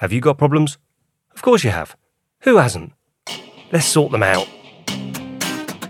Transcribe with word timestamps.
Have 0.00 0.14
you 0.14 0.22
got 0.22 0.38
problems? 0.38 0.78
Of 1.34 1.42
course 1.42 1.62
you 1.62 1.68
have. 1.68 1.94
Who 2.44 2.56
hasn't? 2.56 2.94
Let's 3.70 3.84
sort 3.84 4.12
them 4.12 4.22
out. 4.22 4.48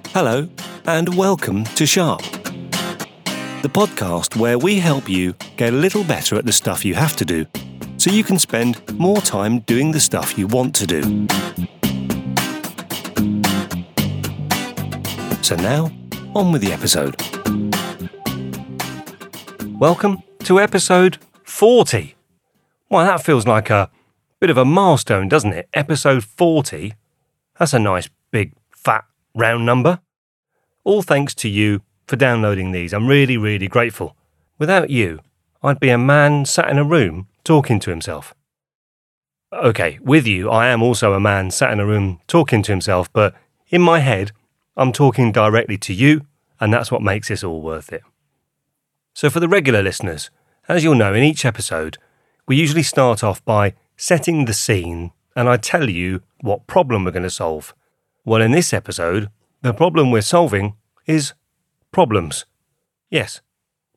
Hello, 0.08 0.48
and 0.84 1.14
welcome 1.14 1.62
to 1.62 1.86
Sharp, 1.86 2.20
the 3.62 3.70
podcast 3.72 4.34
where 4.34 4.58
we 4.58 4.80
help 4.80 5.08
you 5.08 5.34
get 5.56 5.72
a 5.72 5.76
little 5.76 6.02
better 6.02 6.34
at 6.34 6.44
the 6.44 6.50
stuff 6.50 6.84
you 6.84 6.94
have 6.94 7.14
to 7.18 7.24
do 7.24 7.46
so 7.98 8.10
you 8.10 8.24
can 8.24 8.36
spend 8.36 8.82
more 8.98 9.18
time 9.18 9.60
doing 9.60 9.92
the 9.92 10.00
stuff 10.00 10.36
you 10.36 10.48
want 10.48 10.74
to 10.74 10.88
do. 10.88 11.02
So 15.40 15.54
now, 15.54 15.92
on 16.34 16.50
with 16.50 16.62
the 16.62 16.72
episode. 16.72 17.14
Welcome 19.78 20.24
to 20.40 20.58
episode 20.58 21.18
40. 21.44 22.16
Well, 22.88 23.06
that 23.06 23.22
feels 23.22 23.46
like 23.46 23.70
a 23.70 23.88
bit 24.40 24.50
of 24.50 24.56
a 24.56 24.64
milestone, 24.64 25.28
doesn't 25.28 25.52
it? 25.52 25.68
Episode 25.74 26.24
40. 26.24 26.94
That's 27.58 27.74
a 27.74 27.78
nice, 27.78 28.08
big, 28.30 28.54
fat, 28.70 29.04
round 29.34 29.66
number. 29.66 30.00
All 30.82 31.02
thanks 31.02 31.34
to 31.36 31.48
you 31.48 31.82
for 32.06 32.16
downloading 32.16 32.72
these. 32.72 32.94
I'm 32.94 33.06
really, 33.06 33.36
really 33.36 33.68
grateful. 33.68 34.16
Without 34.58 34.88
you, 34.88 35.20
I'd 35.62 35.78
be 35.78 35.90
a 35.90 35.98
man 35.98 36.46
sat 36.46 36.70
in 36.70 36.78
a 36.78 36.84
room 36.84 37.28
talking 37.44 37.78
to 37.80 37.90
himself. 37.90 38.34
Okay, 39.52 39.98
with 40.00 40.26
you, 40.26 40.48
I 40.48 40.68
am 40.68 40.82
also 40.82 41.12
a 41.12 41.20
man 41.20 41.50
sat 41.50 41.72
in 41.72 41.80
a 41.80 41.86
room 41.86 42.20
talking 42.26 42.62
to 42.62 42.72
himself, 42.72 43.12
but 43.12 43.34
in 43.68 43.82
my 43.82 43.98
head, 43.98 44.32
I'm 44.74 44.92
talking 44.92 45.32
directly 45.32 45.76
to 45.78 45.92
you, 45.92 46.24
and 46.58 46.72
that's 46.72 46.90
what 46.90 47.02
makes 47.02 47.28
this 47.28 47.44
all 47.44 47.60
worth 47.60 47.92
it. 47.92 48.02
So, 49.12 49.28
for 49.28 49.40
the 49.40 49.48
regular 49.48 49.82
listeners, 49.82 50.30
as 50.68 50.82
you'll 50.82 50.94
know, 50.94 51.12
in 51.12 51.24
each 51.24 51.44
episode, 51.44 51.98
we 52.46 52.56
usually 52.56 52.84
start 52.84 53.22
off 53.22 53.44
by 53.44 53.74
setting 54.00 54.46
the 54.46 54.54
scene 54.54 55.12
and 55.36 55.46
I 55.46 55.58
tell 55.58 55.90
you 55.90 56.22
what 56.40 56.66
problem 56.66 57.04
we're 57.04 57.10
going 57.10 57.22
to 57.22 57.30
solve. 57.30 57.74
Well, 58.24 58.40
in 58.40 58.52
this 58.52 58.72
episode, 58.72 59.28
the 59.60 59.74
problem 59.74 60.10
we're 60.10 60.22
solving 60.22 60.74
is 61.06 61.34
problems. 61.92 62.46
Yes, 63.10 63.42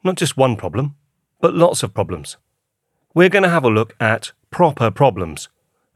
not 0.04 0.16
just 0.16 0.36
one 0.36 0.58
problem, 0.58 0.96
but 1.40 1.54
lots 1.54 1.84
of 1.84 1.94
problems. 1.94 2.36
We're 3.16 3.30
going 3.30 3.44
to 3.44 3.50
have 3.50 3.64
a 3.64 3.70
look 3.70 3.96
at 4.00 4.34
proper 4.52 4.92
problems 4.92 5.48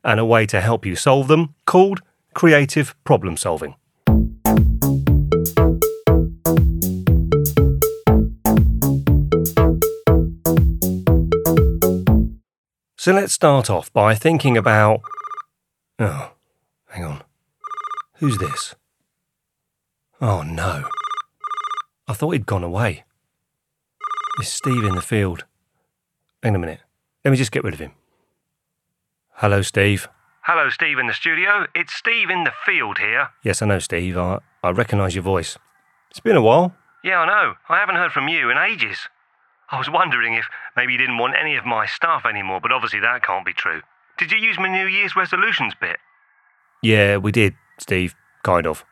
and 0.05 0.21
a 0.21 0.25
way 0.25 0.45
to 0.45 0.61
help 0.61 0.85
you 0.85 0.95
solve 0.95 1.27
them 1.27 1.55
called 1.65 2.01
creative 2.33 2.95
problem 3.03 3.35
solving. 3.35 3.75
So 13.07 13.13
let's 13.13 13.31
start 13.31 13.69
off 13.69 13.93
by 13.93 14.15
thinking 14.15 14.57
about. 14.57 14.99
Oh, 15.97 16.33
hang 16.89 17.05
on. 17.05 17.21
Who's 18.15 18.37
this? 18.37 18.75
Oh 20.19 20.41
no. 20.41 20.89
I 22.09 22.11
thought 22.11 22.31
he'd 22.31 22.45
gone 22.45 22.65
away. 22.65 23.05
It's 24.41 24.51
Steve 24.51 24.83
in 24.83 24.93
the 24.93 25.01
field. 25.01 25.45
Hang 26.43 26.51
on 26.51 26.55
a 26.57 26.59
minute. 26.59 26.81
Let 27.23 27.31
me 27.31 27.37
just 27.37 27.53
get 27.53 27.63
rid 27.63 27.75
of 27.75 27.79
him. 27.79 27.93
Hello, 29.35 29.61
Steve. 29.61 30.09
Hello, 30.41 30.69
Steve 30.69 30.99
in 30.99 31.07
the 31.07 31.13
studio. 31.13 31.65
It's 31.73 31.93
Steve 31.93 32.29
in 32.29 32.43
the 32.43 32.51
field 32.65 32.97
here. 32.97 33.29
Yes, 33.41 33.61
I 33.61 33.67
know, 33.67 33.79
Steve. 33.79 34.17
I, 34.17 34.39
I 34.61 34.71
recognise 34.71 35.15
your 35.15 35.23
voice. 35.23 35.57
It's 36.11 36.19
been 36.19 36.35
a 36.35 36.41
while. 36.41 36.75
Yeah, 37.05 37.21
I 37.21 37.25
know. 37.25 37.53
I 37.69 37.79
haven't 37.79 37.95
heard 37.95 38.11
from 38.11 38.27
you 38.27 38.51
in 38.51 38.57
ages. 38.57 39.07
I 39.69 39.77
was 39.77 39.89
wondering 39.89 40.33
if 40.33 40.45
maybe 40.75 40.93
you 40.93 40.99
didn't 40.99 41.17
want 41.17 41.35
any 41.39 41.55
of 41.55 41.65
my 41.65 41.85
stuff 41.85 42.25
anymore, 42.25 42.59
but 42.61 42.71
obviously 42.71 42.99
that 43.01 43.23
can't 43.23 43.45
be 43.45 43.53
true. 43.53 43.81
Did 44.17 44.31
you 44.31 44.37
use 44.37 44.57
my 44.57 44.67
New 44.67 44.87
Year's 44.87 45.15
resolutions 45.15 45.73
bit? 45.79 45.97
Yeah, 46.81 47.17
we 47.17 47.31
did, 47.31 47.55
Steve. 47.77 48.15
Kind 48.43 48.65
of. 48.65 48.85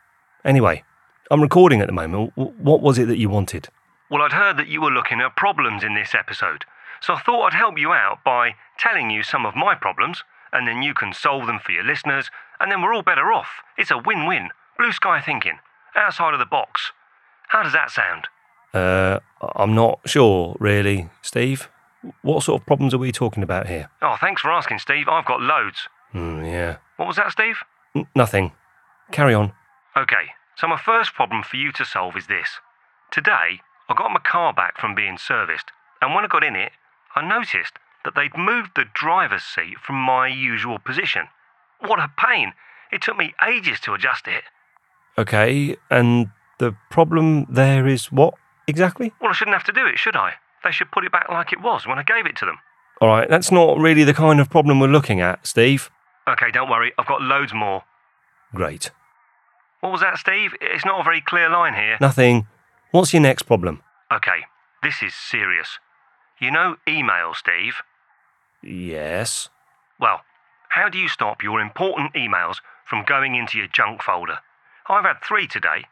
Anyway, 0.44 0.84
I'm 1.30 1.40
recording 1.40 1.80
at 1.80 1.86
the 1.86 1.92
moment. 1.92 2.32
What 2.36 2.82
was 2.82 2.98
it 2.98 3.06
that 3.08 3.18
you 3.18 3.28
wanted? 3.28 3.68
Well, 4.10 4.22
I'd 4.22 4.32
heard 4.32 4.56
that 4.58 4.68
you 4.68 4.80
were 4.80 4.90
looking 4.90 5.20
at 5.20 5.34
problems 5.34 5.82
in 5.82 5.94
this 5.94 6.14
episode, 6.14 6.64
so 7.00 7.14
I 7.14 7.20
thought 7.20 7.46
I'd 7.46 7.58
help 7.58 7.78
you 7.78 7.92
out 7.92 8.22
by 8.24 8.54
telling 8.78 9.10
you 9.10 9.22
some 9.22 9.46
of 9.46 9.56
my 9.56 9.74
problems, 9.74 10.22
and 10.52 10.68
then 10.68 10.82
you 10.82 10.94
can 10.94 11.12
solve 11.12 11.46
them 11.46 11.58
for 11.58 11.72
your 11.72 11.84
listeners, 11.84 12.30
and 12.60 12.70
then 12.70 12.82
we're 12.82 12.94
all 12.94 13.02
better 13.02 13.32
off. 13.32 13.48
It's 13.76 13.90
a 13.90 13.98
win 13.98 14.26
win. 14.26 14.50
Blue 14.78 14.92
sky 14.92 15.20
thinking. 15.20 15.58
Outside 15.96 16.34
of 16.34 16.38
the 16.38 16.46
box. 16.46 16.92
How 17.48 17.62
does 17.62 17.72
that 17.72 17.90
sound? 17.90 18.28
Uh, 18.74 19.20
I'm 19.54 19.74
not 19.74 20.00
sure, 20.06 20.56
really, 20.60 21.08
Steve. 21.22 21.68
What 22.22 22.42
sort 22.42 22.60
of 22.60 22.66
problems 22.66 22.94
are 22.94 22.98
we 22.98 23.10
talking 23.12 23.42
about 23.42 23.66
here? 23.66 23.88
Oh, 24.02 24.16
thanks 24.20 24.42
for 24.42 24.50
asking, 24.50 24.78
Steve. 24.78 25.08
I've 25.08 25.24
got 25.24 25.40
loads. 25.40 25.88
Mm, 26.14 26.46
yeah. 26.46 26.76
What 26.96 27.08
was 27.08 27.16
that, 27.16 27.32
Steve? 27.32 27.58
N- 27.94 28.06
nothing. 28.14 28.52
Carry 29.12 29.34
on. 29.34 29.52
Okay, 29.96 30.26
so 30.56 30.66
my 30.66 30.76
first 30.76 31.14
problem 31.14 31.42
for 31.42 31.56
you 31.56 31.72
to 31.72 31.84
solve 31.84 32.16
is 32.16 32.26
this. 32.26 32.60
Today, 33.10 33.60
I 33.88 33.94
got 33.94 34.10
my 34.10 34.20
car 34.20 34.52
back 34.52 34.78
from 34.78 34.94
being 34.94 35.16
serviced, 35.18 35.70
and 36.00 36.14
when 36.14 36.24
I 36.24 36.28
got 36.28 36.44
in 36.44 36.56
it, 36.56 36.72
I 37.14 37.26
noticed 37.26 37.74
that 38.04 38.14
they'd 38.14 38.36
moved 38.36 38.72
the 38.76 38.84
driver's 38.92 39.42
seat 39.42 39.78
from 39.78 39.96
my 39.96 40.28
usual 40.28 40.78
position. 40.78 41.28
What 41.80 41.98
a 41.98 42.10
pain! 42.16 42.52
It 42.92 43.02
took 43.02 43.16
me 43.16 43.34
ages 43.46 43.80
to 43.80 43.94
adjust 43.94 44.28
it. 44.28 44.44
Okay, 45.18 45.76
and 45.90 46.30
the 46.58 46.76
problem 46.90 47.46
there 47.48 47.86
is 47.86 48.12
what? 48.12 48.34
Exactly? 48.66 49.12
Well, 49.20 49.30
I 49.30 49.34
shouldn't 49.34 49.56
have 49.56 49.64
to 49.64 49.72
do 49.72 49.86
it, 49.86 49.98
should 49.98 50.16
I? 50.16 50.34
They 50.64 50.70
should 50.70 50.90
put 50.90 51.04
it 51.04 51.12
back 51.12 51.28
like 51.28 51.52
it 51.52 51.60
was 51.62 51.86
when 51.86 51.98
I 51.98 52.02
gave 52.02 52.26
it 52.26 52.36
to 52.36 52.44
them. 52.44 52.58
All 53.00 53.08
right, 53.08 53.28
that's 53.28 53.52
not 53.52 53.78
really 53.78 54.04
the 54.04 54.14
kind 54.14 54.40
of 54.40 54.50
problem 54.50 54.80
we're 54.80 54.88
looking 54.88 55.20
at, 55.20 55.46
Steve. 55.46 55.90
Okay, 56.28 56.50
don't 56.50 56.70
worry, 56.70 56.92
I've 56.98 57.06
got 57.06 57.22
loads 57.22 57.52
more. 57.52 57.84
Great. 58.54 58.90
What 59.80 59.92
was 59.92 60.00
that, 60.00 60.18
Steve? 60.18 60.52
It's 60.60 60.84
not 60.84 61.00
a 61.00 61.04
very 61.04 61.20
clear 61.20 61.48
line 61.48 61.74
here. 61.74 61.98
Nothing. 62.00 62.46
What's 62.90 63.12
your 63.12 63.22
next 63.22 63.42
problem? 63.42 63.82
Okay, 64.12 64.46
this 64.82 65.02
is 65.02 65.14
serious. 65.14 65.78
You 66.40 66.50
know 66.50 66.76
email, 66.88 67.34
Steve? 67.34 67.82
Yes. 68.62 69.48
Well, 70.00 70.22
how 70.70 70.88
do 70.88 70.98
you 70.98 71.08
stop 71.08 71.42
your 71.42 71.60
important 71.60 72.14
emails 72.14 72.56
from 72.84 73.04
going 73.04 73.34
into 73.34 73.58
your 73.58 73.68
junk 73.68 74.02
folder? 74.02 74.38
I've 74.88 75.04
had 75.04 75.22
three 75.22 75.46
today, 75.46 75.84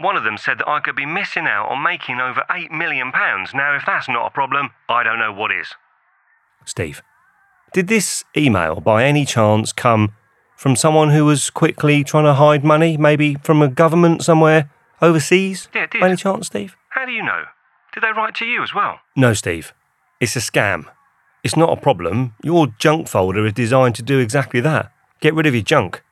one 0.00 0.16
of 0.16 0.24
them 0.24 0.38
said 0.38 0.58
that 0.58 0.68
I 0.68 0.80
could 0.80 0.96
be 0.96 1.06
missing 1.06 1.46
out 1.46 1.68
on 1.68 1.82
making 1.82 2.20
over 2.20 2.42
£8 2.48 2.70
million. 2.70 3.12
Now, 3.12 3.76
if 3.76 3.84
that's 3.86 4.08
not 4.08 4.26
a 4.26 4.30
problem, 4.30 4.70
I 4.88 5.02
don't 5.02 5.18
know 5.18 5.32
what 5.32 5.52
is. 5.52 5.74
Steve, 6.64 7.02
did 7.72 7.88
this 7.88 8.24
email 8.36 8.80
by 8.80 9.04
any 9.04 9.24
chance 9.24 9.72
come 9.72 10.12
from 10.56 10.76
someone 10.76 11.10
who 11.10 11.24
was 11.24 11.50
quickly 11.50 12.02
trying 12.02 12.24
to 12.24 12.34
hide 12.34 12.64
money, 12.64 12.96
maybe 12.96 13.34
from 13.36 13.62
a 13.62 13.68
government 13.68 14.22
somewhere 14.22 14.70
overseas? 15.00 15.68
Yeah, 15.74 15.84
it 15.84 15.90
did. 15.90 16.00
By 16.00 16.08
any 16.08 16.16
chance, 16.16 16.46
Steve? 16.46 16.76
How 16.90 17.06
do 17.06 17.12
you 17.12 17.22
know? 17.22 17.44
Did 17.92 18.02
they 18.02 18.12
write 18.12 18.34
to 18.36 18.44
you 18.44 18.62
as 18.62 18.74
well? 18.74 19.00
No, 19.16 19.34
Steve. 19.34 19.72
It's 20.20 20.36
a 20.36 20.40
scam. 20.40 20.86
It's 21.42 21.56
not 21.56 21.76
a 21.76 21.80
problem. 21.80 22.34
Your 22.42 22.66
junk 22.78 23.08
folder 23.08 23.46
is 23.46 23.52
designed 23.52 23.94
to 23.96 24.02
do 24.02 24.18
exactly 24.18 24.60
that. 24.60 24.92
Get 25.20 25.34
rid 25.34 25.46
of 25.46 25.54
your 25.54 25.62
junk. 25.62 26.02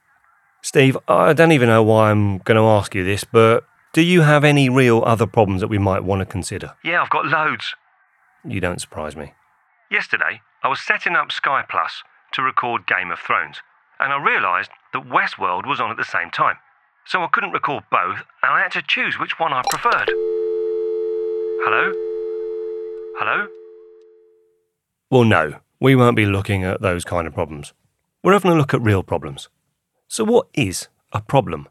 Steve, 0.63 0.97
I 1.07 1.33
don't 1.35 1.53
even 1.53 1.69
know 1.69 1.83
why 1.83 2.11
I'm 2.11 2.39
going 2.39 2.57
to 2.57 2.65
ask 2.65 2.95
you 2.95 3.05
this, 3.05 3.25
but 3.25 3.65
do 3.93 4.03
you 4.03 4.23
have 4.23 4.45
any 4.45 4.69
real 4.69 5.03
other 5.05 5.27
problems 5.27 5.61
that 5.61 5.69
we 5.69 5.79
might 5.79 6.05
want 6.05 6.21
to 6.21 6.27
consider? 6.27 6.75
Yeah, 6.85 7.03
I've 7.03 7.11
got 7.11 7.27
loads. 7.27 7.75
You 8.45 8.61
don't 8.61 8.81
surprise 8.81 9.17
me. 9.17 9.33
Yesterday, 9.91 10.43
I 10.63 10.69
was 10.69 10.81
setting 10.81 11.17
up 11.17 11.33
Sky 11.33 11.65
Plus 11.69 12.03
to 12.33 12.43
record 12.43 12.87
Game 12.87 13.11
of 13.11 13.19
Thrones, 13.19 13.63
and 13.99 14.13
I 14.13 14.23
realised 14.23 14.71
that 14.93 15.09
Westworld 15.09 15.67
was 15.67 15.81
on 15.81 15.91
at 15.91 15.97
the 15.97 16.05
same 16.05 16.31
time. 16.31 16.57
So 17.07 17.23
I 17.23 17.29
couldn't 17.33 17.53
record 17.53 17.85
both, 17.91 18.19
and 18.43 18.53
I 18.53 18.61
had 18.61 18.73
to 18.73 18.83
choose 18.83 19.19
which 19.19 19.39
one 19.39 19.53
I 19.53 19.63
preferred. 19.69 20.11
Hello? 21.65 21.93
Hello? 23.19 23.49
Well, 25.11 25.25
no, 25.25 25.55
we 25.81 25.97
won't 25.97 26.17
be 26.17 26.27
looking 26.27 26.65
at 26.65 26.83
those 26.83 27.05
kind 27.05 27.27
of 27.27 27.33
problems. 27.33 27.73
We're 28.23 28.35
having 28.35 28.51
a 28.51 28.57
look 28.57 28.75
at 28.75 28.83
real 28.83 29.03
problems. 29.03 29.49
So, 30.07 30.25
what 30.25 30.49
is 30.53 30.89
a 31.13 31.23
problem? 31.23 31.69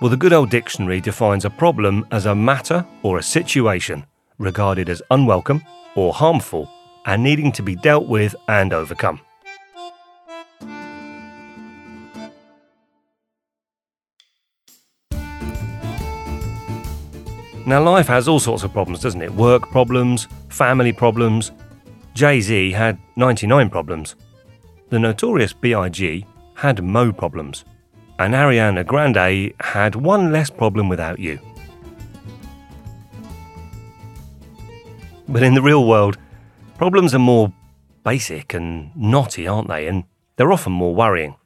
Well, 0.00 0.08
the 0.08 0.16
good 0.16 0.32
old 0.32 0.48
dictionary 0.48 1.02
defines 1.02 1.44
a 1.44 1.50
problem 1.50 2.06
as 2.10 2.24
a 2.24 2.34
matter 2.34 2.86
or 3.02 3.18
a 3.18 3.22
situation 3.22 4.06
regarded 4.38 4.88
as 4.88 5.02
unwelcome 5.10 5.62
or 5.94 6.14
harmful 6.14 6.70
and 7.04 7.22
needing 7.22 7.52
to 7.52 7.62
be 7.62 7.76
dealt 7.76 8.06
with 8.06 8.34
and 8.48 8.72
overcome. 8.72 9.20
Now, 17.66 17.82
life 17.82 18.06
has 18.06 18.26
all 18.26 18.40
sorts 18.40 18.64
of 18.64 18.72
problems, 18.72 19.00
doesn't 19.00 19.20
it? 19.20 19.30
Work 19.34 19.68
problems, 19.70 20.28
family 20.48 20.94
problems. 20.94 21.52
Jay 22.14 22.40
Z 22.40 22.72
had 22.72 22.98
99 23.16 23.68
problems. 23.68 24.16
The 24.88 24.98
notorious 24.98 25.52
B.I.G. 25.52 26.24
had 26.54 26.82
Mo 26.82 27.12
problems 27.12 27.66
and 28.20 28.34
Ariana 28.34 28.86
Grande 28.86 29.54
had 29.60 29.94
one 29.94 30.30
less 30.30 30.50
problem 30.50 30.90
without 30.90 31.18
you. 31.18 31.38
But 35.26 35.42
in 35.42 35.54
the 35.54 35.62
real 35.62 35.88
world, 35.88 36.18
problems 36.76 37.14
are 37.14 37.18
more 37.18 37.50
basic 38.04 38.52
and 38.52 38.94
knotty, 38.94 39.46
aren't 39.46 39.68
they? 39.68 39.86
And 39.86 40.04
they're 40.36 40.52
often 40.52 40.72
more 40.72 40.94
worrying. 40.94 41.36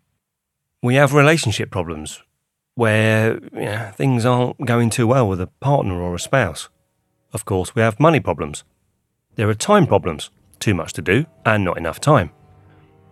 We 0.82 0.96
have 0.96 1.14
relationship 1.14 1.70
problems 1.70 2.24
where 2.74 3.34
you 3.52 3.66
know, 3.66 3.92
things 3.94 4.26
aren't 4.26 4.66
going 4.66 4.90
too 4.90 5.06
well 5.06 5.28
with 5.28 5.40
a 5.40 5.46
partner 5.46 6.02
or 6.02 6.16
a 6.16 6.18
spouse. 6.18 6.68
Of 7.32 7.44
course, 7.44 7.76
we 7.76 7.82
have 7.82 8.00
money 8.00 8.18
problems. 8.18 8.64
There 9.36 9.48
are 9.48 9.54
time 9.54 9.86
problems 9.86 10.30
too 10.58 10.74
much 10.74 10.92
to 10.94 11.02
do 11.02 11.26
and 11.46 11.64
not 11.64 11.78
enough 11.78 12.00
time. 12.00 12.30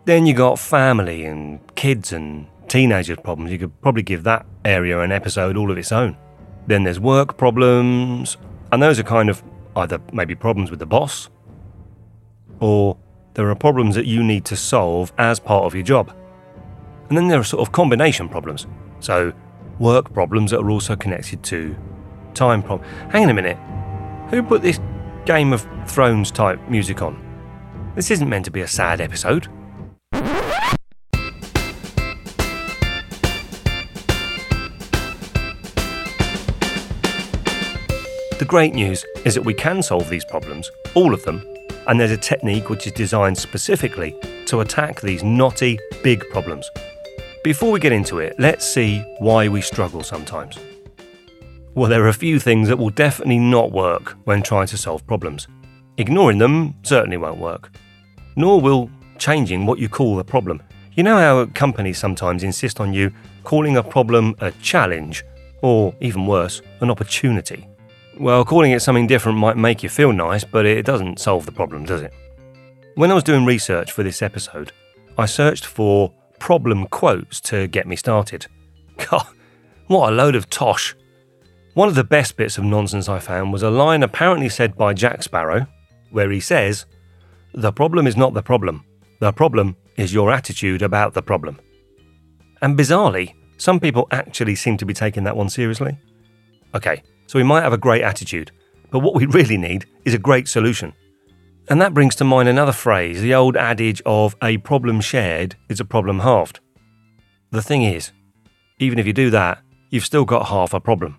Then 0.04 0.26
you 0.26 0.34
got 0.34 0.58
family 0.58 1.24
and 1.24 1.60
kids 1.76 2.12
and 2.12 2.48
teenagers 2.72 3.18
problems. 3.22 3.52
You 3.52 3.58
could 3.58 3.82
probably 3.82 4.02
give 4.02 4.24
that 4.24 4.46
area 4.64 4.98
an 5.00 5.12
episode 5.12 5.58
all 5.58 5.70
of 5.70 5.76
its 5.76 5.92
own. 5.92 6.16
Then 6.66 6.84
there's 6.84 6.98
work 6.98 7.36
problems, 7.36 8.38
and 8.72 8.82
those 8.82 8.98
are 8.98 9.02
kind 9.02 9.28
of 9.28 9.42
either 9.76 10.00
maybe 10.10 10.34
problems 10.34 10.70
with 10.70 10.80
the 10.80 10.86
boss, 10.86 11.28
or 12.60 12.96
there 13.34 13.50
are 13.50 13.54
problems 13.54 13.94
that 13.94 14.06
you 14.06 14.22
need 14.22 14.46
to 14.46 14.56
solve 14.56 15.12
as 15.18 15.38
part 15.38 15.64
of 15.64 15.74
your 15.74 15.84
job. 15.84 16.16
And 17.10 17.18
then 17.18 17.28
there 17.28 17.38
are 17.38 17.44
sort 17.44 17.60
of 17.60 17.72
combination 17.72 18.26
problems. 18.26 18.66
So, 19.00 19.34
work 19.78 20.10
problems 20.14 20.50
that 20.52 20.60
are 20.60 20.70
also 20.70 20.96
connected 20.96 21.42
to 21.44 21.76
time 22.32 22.62
problems. 22.62 22.90
Hang 23.12 23.24
on 23.24 23.28
a 23.28 23.34
minute. 23.34 23.58
Who 24.30 24.42
put 24.42 24.62
this 24.62 24.80
Game 25.26 25.52
of 25.52 25.66
Thrones 25.86 26.30
type 26.30 26.58
music 26.70 27.02
on? 27.02 27.20
This 27.96 28.10
isn't 28.10 28.30
meant 28.30 28.46
to 28.46 28.50
be 28.50 28.62
a 28.62 28.68
sad 28.68 29.02
episode. 29.02 29.48
The 38.42 38.48
great 38.48 38.74
news 38.74 39.04
is 39.24 39.36
that 39.36 39.44
we 39.44 39.54
can 39.54 39.84
solve 39.84 40.10
these 40.10 40.24
problems, 40.24 40.68
all 40.96 41.14
of 41.14 41.22
them, 41.22 41.46
and 41.86 42.00
there's 42.00 42.10
a 42.10 42.16
technique 42.16 42.70
which 42.70 42.88
is 42.88 42.92
designed 42.92 43.38
specifically 43.38 44.16
to 44.46 44.62
attack 44.62 45.00
these 45.00 45.22
knotty, 45.22 45.78
big 46.02 46.28
problems. 46.30 46.68
Before 47.44 47.70
we 47.70 47.78
get 47.78 47.92
into 47.92 48.18
it, 48.18 48.34
let's 48.40 48.66
see 48.66 48.98
why 49.20 49.46
we 49.46 49.60
struggle 49.60 50.02
sometimes. 50.02 50.58
Well, 51.76 51.88
there 51.88 52.02
are 52.02 52.08
a 52.08 52.12
few 52.12 52.40
things 52.40 52.66
that 52.66 52.78
will 52.78 52.90
definitely 52.90 53.38
not 53.38 53.70
work 53.70 54.16
when 54.24 54.42
trying 54.42 54.66
to 54.66 54.76
solve 54.76 55.06
problems. 55.06 55.46
Ignoring 55.96 56.38
them 56.38 56.74
certainly 56.82 57.18
won't 57.18 57.38
work. 57.38 57.70
Nor 58.34 58.60
will 58.60 58.90
changing 59.18 59.66
what 59.66 59.78
you 59.78 59.88
call 59.88 60.16
the 60.16 60.24
problem. 60.24 60.60
You 60.94 61.04
know 61.04 61.16
how 61.16 61.46
companies 61.54 61.98
sometimes 61.98 62.42
insist 62.42 62.80
on 62.80 62.92
you 62.92 63.12
calling 63.44 63.76
a 63.76 63.84
problem 63.84 64.34
a 64.40 64.50
challenge, 64.50 65.24
or 65.62 65.94
even 66.00 66.26
worse, 66.26 66.60
an 66.80 66.90
opportunity. 66.90 67.68
Well, 68.18 68.44
calling 68.44 68.72
it 68.72 68.80
something 68.80 69.06
different 69.06 69.38
might 69.38 69.56
make 69.56 69.82
you 69.82 69.88
feel 69.88 70.12
nice, 70.12 70.44
but 70.44 70.66
it 70.66 70.84
doesn't 70.84 71.18
solve 71.18 71.46
the 71.46 71.52
problem, 71.52 71.84
does 71.84 72.02
it? 72.02 72.12
When 72.94 73.10
I 73.10 73.14
was 73.14 73.24
doing 73.24 73.46
research 73.46 73.90
for 73.90 74.02
this 74.02 74.20
episode, 74.20 74.72
I 75.16 75.26
searched 75.26 75.64
for 75.64 76.12
problem 76.38 76.86
quotes 76.88 77.40
to 77.40 77.66
get 77.68 77.86
me 77.86 77.96
started. 77.96 78.46
God, 79.10 79.26
what 79.86 80.12
a 80.12 80.16
load 80.16 80.34
of 80.34 80.50
tosh. 80.50 80.94
One 81.74 81.88
of 81.88 81.94
the 81.94 82.04
best 82.04 82.36
bits 82.36 82.58
of 82.58 82.64
nonsense 82.64 83.08
I 83.08 83.18
found 83.18 83.52
was 83.52 83.62
a 83.62 83.70
line 83.70 84.02
apparently 84.02 84.50
said 84.50 84.76
by 84.76 84.92
Jack 84.92 85.22
Sparrow, 85.22 85.66
where 86.10 86.30
he 86.30 86.40
says, 86.40 86.84
The 87.54 87.72
problem 87.72 88.06
is 88.06 88.16
not 88.16 88.34
the 88.34 88.42
problem, 88.42 88.84
the 89.20 89.32
problem 89.32 89.76
is 89.96 90.12
your 90.12 90.30
attitude 90.30 90.82
about 90.82 91.14
the 91.14 91.22
problem. 91.22 91.58
And 92.60 92.78
bizarrely, 92.78 93.34
some 93.56 93.80
people 93.80 94.06
actually 94.10 94.54
seem 94.54 94.76
to 94.76 94.86
be 94.86 94.92
taking 94.92 95.24
that 95.24 95.36
one 95.36 95.48
seriously. 95.48 95.96
Okay, 96.74 97.02
so 97.32 97.38
we 97.38 97.44
might 97.44 97.62
have 97.62 97.72
a 97.72 97.78
great 97.78 98.02
attitude, 98.02 98.50
but 98.90 98.98
what 98.98 99.14
we 99.14 99.24
really 99.38 99.56
need 99.56 99.86
is 100.04 100.12
a 100.12 100.18
great 100.18 100.46
solution. 100.46 100.92
And 101.70 101.80
that 101.80 101.94
brings 101.94 102.14
to 102.16 102.24
mind 102.24 102.46
another 102.46 102.72
phrase 102.72 103.22
the 103.22 103.32
old 103.32 103.56
adage 103.56 104.02
of 104.04 104.36
a 104.42 104.58
problem 104.58 105.00
shared 105.00 105.56
is 105.70 105.80
a 105.80 105.86
problem 105.86 106.18
halved. 106.18 106.60
The 107.50 107.62
thing 107.62 107.84
is, 107.84 108.12
even 108.80 108.98
if 108.98 109.06
you 109.06 109.14
do 109.14 109.30
that, 109.30 109.62
you've 109.88 110.04
still 110.04 110.26
got 110.26 110.48
half 110.48 110.74
a 110.74 110.80
problem. 110.80 111.18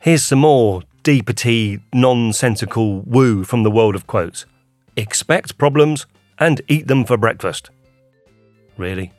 Here's 0.00 0.24
some 0.24 0.40
more 0.40 0.82
deeper 1.04 1.32
tea, 1.32 1.78
nonsensical 1.94 3.02
woo 3.02 3.44
from 3.44 3.62
the 3.62 3.70
world 3.70 3.94
of 3.94 4.08
quotes. 4.08 4.46
Expect 4.96 5.58
problems 5.58 6.08
and 6.40 6.60
eat 6.66 6.88
them 6.88 7.04
for 7.04 7.16
breakfast. 7.16 7.70
Really? 8.76 9.12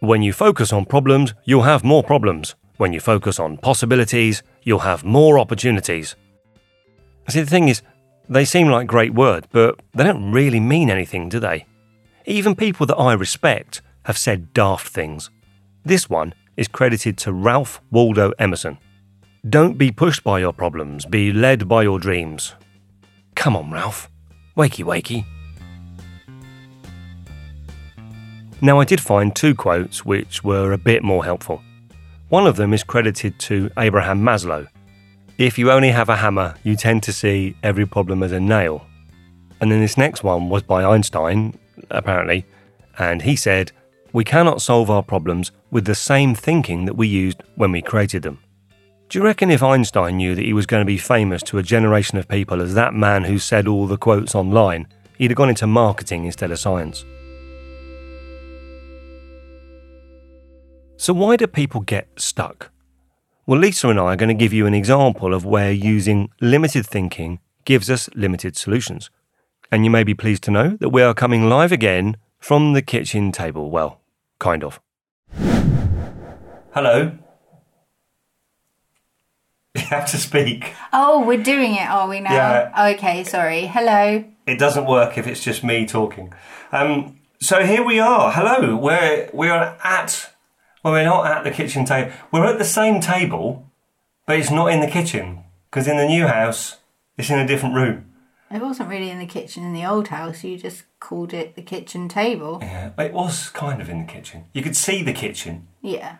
When 0.00 0.22
you 0.22 0.32
focus 0.32 0.72
on 0.72 0.86
problems, 0.86 1.34
you'll 1.44 1.62
have 1.62 1.84
more 1.84 2.02
problems. 2.02 2.56
When 2.78 2.92
you 2.92 2.98
focus 2.98 3.38
on 3.38 3.58
possibilities, 3.58 4.42
you'll 4.64 4.80
have 4.80 5.04
more 5.04 5.38
opportunities. 5.38 6.16
See, 7.28 7.40
the 7.40 7.50
thing 7.50 7.68
is, 7.68 7.82
they 8.28 8.44
seem 8.44 8.68
like 8.68 8.86
great 8.86 9.14
words, 9.14 9.46
but 9.52 9.80
they 9.94 10.04
don't 10.04 10.32
really 10.32 10.60
mean 10.60 10.90
anything, 10.90 11.28
do 11.28 11.38
they? 11.38 11.66
Even 12.26 12.56
people 12.56 12.86
that 12.86 12.96
I 12.96 13.12
respect 13.12 13.82
have 14.04 14.18
said 14.18 14.52
daft 14.52 14.88
things. 14.88 15.30
This 15.84 16.08
one 16.08 16.34
is 16.56 16.68
credited 16.68 17.18
to 17.18 17.32
Ralph 17.32 17.80
Waldo 17.90 18.32
Emerson. 18.38 18.78
Don't 19.48 19.76
be 19.76 19.90
pushed 19.90 20.24
by 20.24 20.40
your 20.40 20.52
problems, 20.52 21.04
be 21.04 21.32
led 21.32 21.68
by 21.68 21.82
your 21.82 21.98
dreams. 21.98 22.54
Come 23.34 23.56
on, 23.56 23.70
Ralph. 23.70 24.10
Wakey, 24.56 24.84
wakey. 24.84 25.26
Now, 28.62 28.80
I 28.80 28.84
did 28.84 29.00
find 29.00 29.34
two 29.36 29.54
quotes 29.54 30.06
which 30.06 30.42
were 30.42 30.72
a 30.72 30.78
bit 30.78 31.02
more 31.02 31.24
helpful. 31.24 31.62
One 32.28 32.46
of 32.46 32.56
them 32.56 32.72
is 32.72 32.82
credited 32.82 33.38
to 33.40 33.70
Abraham 33.78 34.20
Maslow. 34.20 34.66
If 35.36 35.58
you 35.58 35.70
only 35.70 35.90
have 35.90 36.08
a 36.08 36.16
hammer, 36.16 36.54
you 36.62 36.74
tend 36.74 37.02
to 37.02 37.12
see 37.12 37.54
every 37.62 37.86
problem 37.86 38.22
as 38.22 38.32
a 38.32 38.40
nail. 38.40 38.86
And 39.60 39.70
then 39.70 39.80
this 39.80 39.98
next 39.98 40.24
one 40.24 40.48
was 40.48 40.62
by 40.62 40.84
Einstein, 40.84 41.58
apparently, 41.90 42.46
and 42.98 43.22
he 43.22 43.36
said, 43.36 43.72
We 44.12 44.24
cannot 44.24 44.62
solve 44.62 44.90
our 44.90 45.02
problems 45.02 45.52
with 45.70 45.84
the 45.84 45.94
same 45.94 46.34
thinking 46.34 46.86
that 46.86 46.96
we 46.96 47.08
used 47.08 47.42
when 47.56 47.72
we 47.72 47.82
created 47.82 48.22
them. 48.22 48.38
Do 49.10 49.18
you 49.18 49.24
reckon 49.24 49.50
if 49.50 49.62
Einstein 49.62 50.16
knew 50.16 50.34
that 50.34 50.44
he 50.44 50.54
was 50.54 50.66
going 50.66 50.80
to 50.80 50.86
be 50.86 50.98
famous 50.98 51.42
to 51.44 51.58
a 51.58 51.62
generation 51.62 52.16
of 52.16 52.26
people 52.26 52.62
as 52.62 52.74
that 52.74 52.94
man 52.94 53.24
who 53.24 53.38
said 53.38 53.68
all 53.68 53.86
the 53.86 53.98
quotes 53.98 54.34
online, 54.34 54.88
he'd 55.18 55.30
have 55.30 55.36
gone 55.36 55.50
into 55.50 55.66
marketing 55.66 56.24
instead 56.24 56.50
of 56.50 56.58
science? 56.58 57.04
So, 61.04 61.12
why 61.12 61.36
do 61.36 61.46
people 61.46 61.82
get 61.82 62.08
stuck? 62.16 62.70
Well, 63.44 63.60
Lisa 63.60 63.90
and 63.90 64.00
I 64.00 64.14
are 64.14 64.16
going 64.16 64.30
to 64.30 64.42
give 64.42 64.54
you 64.54 64.64
an 64.64 64.72
example 64.72 65.34
of 65.34 65.44
where 65.44 65.70
using 65.70 66.30
limited 66.40 66.86
thinking 66.86 67.40
gives 67.66 67.90
us 67.90 68.08
limited 68.14 68.56
solutions. 68.56 69.10
And 69.70 69.84
you 69.84 69.90
may 69.90 70.02
be 70.02 70.14
pleased 70.14 70.44
to 70.44 70.50
know 70.50 70.78
that 70.80 70.88
we 70.88 71.02
are 71.02 71.12
coming 71.12 71.46
live 71.46 71.72
again 71.72 72.16
from 72.38 72.72
the 72.72 72.80
kitchen 72.80 73.32
table. 73.32 73.68
Well, 73.70 74.00
kind 74.38 74.64
of. 74.64 74.80
Hello. 76.72 77.12
You 79.76 79.82
have 79.82 80.10
to 80.10 80.16
speak. 80.16 80.72
Oh, 80.90 81.26
we're 81.26 81.42
doing 81.42 81.74
it, 81.74 81.86
are 81.86 82.08
we 82.08 82.20
now? 82.20 82.32
Yeah. 82.32 82.92
Okay, 82.94 83.24
sorry. 83.24 83.66
Hello. 83.66 84.24
It 84.46 84.58
doesn't 84.58 84.86
work 84.86 85.18
if 85.18 85.26
it's 85.26 85.44
just 85.44 85.62
me 85.62 85.84
talking. 85.84 86.32
Um, 86.72 87.20
so 87.40 87.62
here 87.62 87.84
we 87.84 88.00
are. 88.00 88.32
Hello. 88.32 88.74
We're 88.74 89.28
we 89.34 89.50
are 89.50 89.76
at. 89.84 90.33
Well, 90.84 90.92
we're 90.92 91.04
not 91.04 91.26
at 91.26 91.44
the 91.44 91.50
kitchen 91.50 91.86
table. 91.86 92.12
We're 92.30 92.44
at 92.44 92.58
the 92.58 92.64
same 92.64 93.00
table, 93.00 93.70
but 94.26 94.38
it's 94.38 94.50
not 94.50 94.66
in 94.66 94.80
the 94.80 94.86
kitchen 94.86 95.42
because 95.70 95.88
in 95.88 95.96
the 95.96 96.06
new 96.06 96.26
house 96.26 96.76
it's 97.16 97.30
in 97.30 97.38
a 97.38 97.46
different 97.46 97.74
room. 97.74 98.12
It 98.50 98.60
wasn't 98.60 98.90
really 98.90 99.10
in 99.10 99.18
the 99.18 99.26
kitchen 99.26 99.64
in 99.64 99.72
the 99.72 99.86
old 99.86 100.08
house. 100.08 100.44
You 100.44 100.58
just 100.58 100.84
called 101.00 101.32
it 101.32 101.56
the 101.56 101.62
kitchen 101.62 102.08
table. 102.08 102.58
Yeah, 102.60 102.90
it 102.98 103.14
was 103.14 103.48
kind 103.48 103.80
of 103.80 103.88
in 103.88 104.06
the 104.06 104.12
kitchen. 104.12 104.44
You 104.52 104.62
could 104.62 104.76
see 104.76 105.02
the 105.02 105.14
kitchen. 105.14 105.66
Yeah. 105.80 106.18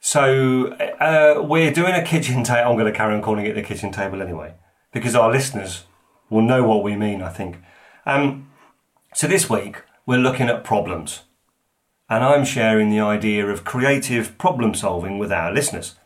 So 0.00 0.72
uh, 1.00 1.42
we're 1.42 1.72
doing 1.72 1.94
a 1.94 2.02
kitchen 2.04 2.42
table. 2.42 2.70
I'm 2.70 2.76
going 2.76 2.92
to 2.92 2.96
carry 2.96 3.14
on 3.14 3.22
calling 3.22 3.46
it 3.46 3.54
the 3.54 3.62
kitchen 3.62 3.92
table 3.92 4.20
anyway, 4.20 4.54
because 4.92 5.14
our 5.14 5.30
listeners 5.30 5.84
will 6.28 6.42
know 6.42 6.64
what 6.64 6.82
we 6.82 6.96
mean. 6.96 7.22
I 7.22 7.30
think. 7.30 7.58
Um, 8.04 8.50
so 9.14 9.26
this 9.28 9.48
week 9.48 9.82
we're 10.04 10.18
looking 10.18 10.48
at 10.48 10.64
problems, 10.64 11.22
and 12.08 12.22
I'm 12.22 12.44
sharing 12.44 12.90
the 12.90 13.00
idea 13.00 13.46
of 13.46 13.64
creative 13.64 14.38
problem 14.38 14.74
solving 14.74 15.18
with 15.18 15.32
our 15.32 15.52
listeners. 15.52 15.96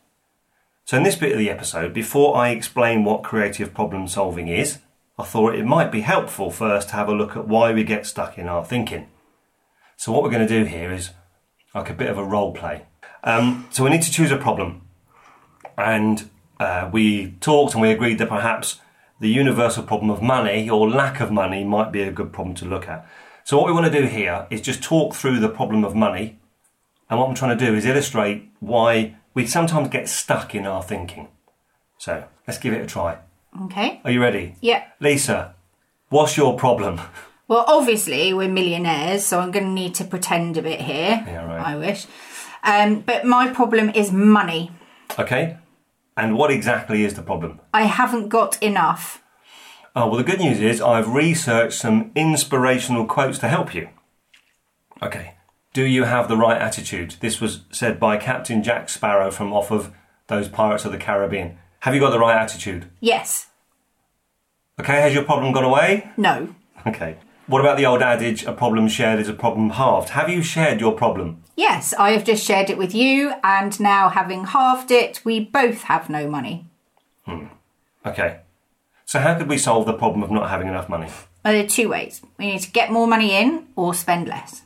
So 0.85 0.97
in 0.97 1.03
this 1.03 1.15
bit 1.15 1.31
of 1.31 1.37
the 1.37 1.49
episode, 1.49 1.93
before 1.93 2.35
I 2.35 2.49
explain 2.49 3.03
what 3.03 3.23
creative 3.23 3.73
problem 3.73 4.07
solving 4.07 4.47
is, 4.47 4.79
I 5.17 5.23
thought 5.23 5.55
it 5.55 5.65
might 5.65 5.91
be 5.91 6.01
helpful 6.01 6.49
first 6.49 6.89
to 6.89 6.95
have 6.95 7.07
a 7.07 7.13
look 7.13 7.37
at 7.37 7.47
why 7.47 7.71
we 7.71 7.83
get 7.83 8.07
stuck 8.07 8.37
in 8.37 8.47
our 8.47 8.65
thinking. 8.65 9.07
So 9.95 10.11
what 10.11 10.23
we're 10.23 10.31
going 10.31 10.47
to 10.47 10.59
do 10.59 10.65
here 10.65 10.91
is 10.91 11.11
like 11.75 11.89
a 11.89 11.93
bit 11.93 12.09
of 12.09 12.17
a 12.17 12.23
role 12.23 12.53
play. 12.53 12.85
Um, 13.23 13.67
so 13.69 13.83
we 13.83 13.91
need 13.91 14.01
to 14.01 14.11
choose 14.11 14.31
a 14.31 14.37
problem. 14.37 14.81
And 15.77 16.29
uh, 16.59 16.89
we 16.91 17.33
talked 17.39 17.73
and 17.73 17.81
we 17.81 17.91
agreed 17.91 18.17
that 18.17 18.29
perhaps 18.29 18.79
the 19.19 19.29
universal 19.29 19.83
problem 19.83 20.09
of 20.09 20.21
money 20.21 20.67
or 20.67 20.89
lack 20.89 21.19
of 21.19 21.31
money 21.31 21.63
might 21.63 21.91
be 21.91 22.01
a 22.01 22.11
good 22.11 22.33
problem 22.33 22.55
to 22.55 22.65
look 22.65 22.87
at. 22.87 23.07
So 23.51 23.57
what 23.57 23.67
we 23.67 23.73
want 23.73 23.91
to 23.91 24.01
do 24.01 24.07
here 24.07 24.47
is 24.49 24.61
just 24.61 24.81
talk 24.81 25.13
through 25.13 25.41
the 25.41 25.49
problem 25.49 25.83
of 25.83 25.93
money. 25.93 26.39
And 27.09 27.19
what 27.19 27.27
I'm 27.27 27.35
trying 27.35 27.57
to 27.57 27.65
do 27.65 27.75
is 27.75 27.83
illustrate 27.83 28.49
why 28.61 29.17
we 29.33 29.45
sometimes 29.45 29.89
get 29.89 30.07
stuck 30.07 30.55
in 30.55 30.65
our 30.65 30.81
thinking. 30.81 31.27
So 31.97 32.23
let's 32.47 32.57
give 32.57 32.71
it 32.71 32.81
a 32.81 32.85
try. 32.85 33.17
Okay. 33.63 33.99
Are 34.05 34.11
you 34.11 34.21
ready? 34.21 34.55
Yeah. 34.61 34.85
Lisa, 35.01 35.53
what's 36.07 36.37
your 36.37 36.57
problem? 36.57 37.01
Well, 37.49 37.65
obviously, 37.67 38.33
we're 38.33 38.47
millionaires, 38.47 39.25
so 39.25 39.41
I'm 39.41 39.51
going 39.51 39.65
to 39.65 39.71
need 39.71 39.95
to 39.95 40.05
pretend 40.05 40.55
a 40.55 40.61
bit 40.61 40.79
here. 40.79 41.21
Yeah, 41.27 41.43
right. 41.43 41.59
I 41.59 41.75
wish. 41.75 42.07
Um, 42.63 43.01
but 43.01 43.25
my 43.25 43.49
problem 43.49 43.89
is 43.89 44.09
money. 44.09 44.71
Okay. 45.19 45.57
And 46.15 46.37
what 46.37 46.49
exactly 46.49 47.03
is 47.03 47.15
the 47.15 47.21
problem? 47.21 47.59
I 47.73 47.83
haven't 47.83 48.29
got 48.29 48.63
enough. 48.63 49.20
Oh, 49.95 50.07
well, 50.07 50.17
the 50.17 50.23
good 50.23 50.39
news 50.39 50.59
is 50.59 50.81
I've 50.81 51.13
researched 51.13 51.77
some 51.77 52.11
inspirational 52.15 53.05
quotes 53.05 53.39
to 53.39 53.49
help 53.49 53.75
you. 53.75 53.89
Okay. 55.01 55.35
Do 55.73 55.83
you 55.83 56.03
have 56.03 56.27
the 56.27 56.37
right 56.37 56.61
attitude? 56.61 57.15
This 57.19 57.41
was 57.41 57.61
said 57.71 57.99
by 57.99 58.17
Captain 58.17 58.63
Jack 58.63 58.89
Sparrow 58.89 59.31
from 59.31 59.51
off 59.51 59.71
of 59.71 59.91
those 60.27 60.47
Pirates 60.47 60.85
of 60.85 60.91
the 60.91 60.97
Caribbean. 60.97 61.57
Have 61.81 61.93
you 61.93 61.99
got 61.99 62.11
the 62.11 62.19
right 62.19 62.37
attitude? 62.37 62.85
Yes. 62.99 63.47
Okay, 64.79 65.01
has 65.01 65.13
your 65.13 65.23
problem 65.23 65.51
gone 65.51 65.63
away? 65.63 66.09
No. 66.15 66.55
Okay. 66.87 67.17
What 67.47 67.59
about 67.59 67.77
the 67.77 67.85
old 67.85 68.01
adage, 68.01 68.45
a 68.45 68.53
problem 68.53 68.87
shared 68.87 69.19
is 69.19 69.27
a 69.27 69.33
problem 69.33 69.71
halved? 69.71 70.09
Have 70.09 70.29
you 70.29 70.41
shared 70.41 70.79
your 70.79 70.93
problem? 70.93 71.43
Yes, 71.57 71.93
I 71.99 72.11
have 72.11 72.23
just 72.23 72.45
shared 72.45 72.69
it 72.69 72.77
with 72.77 72.95
you, 72.95 73.33
and 73.43 73.77
now 73.79 74.07
having 74.09 74.45
halved 74.45 74.89
it, 74.89 75.21
we 75.25 75.41
both 75.41 75.83
have 75.83 76.09
no 76.09 76.29
money. 76.29 76.65
Hmm. 77.25 77.47
Okay. 78.05 78.39
So, 79.11 79.19
how 79.19 79.37
could 79.37 79.49
we 79.49 79.57
solve 79.57 79.87
the 79.87 79.93
problem 79.93 80.23
of 80.23 80.31
not 80.31 80.49
having 80.49 80.69
enough 80.69 80.87
money? 80.87 81.07
Well, 81.43 81.53
there 81.53 81.65
are 81.65 81.67
two 81.67 81.89
ways. 81.89 82.21
We 82.37 82.45
need 82.45 82.61
to 82.61 82.71
get 82.71 82.93
more 82.93 83.07
money 83.07 83.35
in 83.35 83.67
or 83.75 83.93
spend 83.93 84.29
less. 84.29 84.61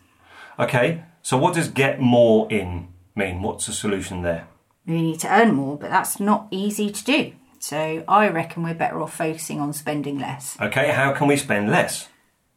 Okay, 0.60 1.02
so 1.24 1.36
what 1.36 1.56
does 1.56 1.68
get 1.68 2.00
more 2.00 2.48
in 2.52 2.90
mean? 3.16 3.42
What's 3.42 3.66
the 3.66 3.74
solution 3.74 4.22
there? 4.22 4.48
We 4.86 5.02
need 5.02 5.20
to 5.22 5.34
earn 5.34 5.56
more, 5.56 5.80
but 5.80 5.90
that's 5.90 6.20
not 6.20 6.46
easy 6.52 6.92
to 6.92 7.04
do. 7.04 7.34
So 7.58 8.04
I 8.08 8.28
reckon 8.28 8.62
we're 8.62 8.76
better 8.76 9.02
off 9.02 9.16
focusing 9.16 9.60
on 9.60 9.74
spending 9.74 10.20
less. 10.20 10.62
Okay, 10.62 10.92
how 10.92 11.12
can 11.14 11.26
we 11.26 11.38
spend 11.38 11.72
less? 11.72 12.08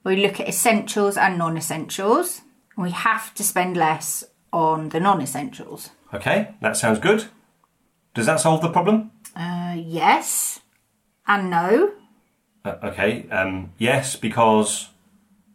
We 0.04 0.16
look 0.16 0.40
at 0.40 0.46
essentials 0.46 1.16
and 1.16 1.38
non 1.38 1.56
essentials. 1.56 2.42
We 2.76 2.90
have 2.90 3.32
to 3.32 3.42
spend 3.42 3.78
less 3.78 4.24
on 4.52 4.90
the 4.90 5.00
non 5.00 5.22
essentials. 5.22 5.88
Okay, 6.12 6.54
that 6.60 6.76
sounds 6.76 6.98
good. 6.98 7.28
Does 8.12 8.26
that 8.26 8.40
solve 8.40 8.60
the 8.60 8.68
problem? 8.68 9.10
Uh, 9.34 9.74
yes 9.78 10.60
and 11.28 11.50
no. 11.50 11.92
Uh, 12.64 12.76
okay, 12.84 13.28
um, 13.30 13.72
yes, 13.78 14.16
because. 14.16 14.88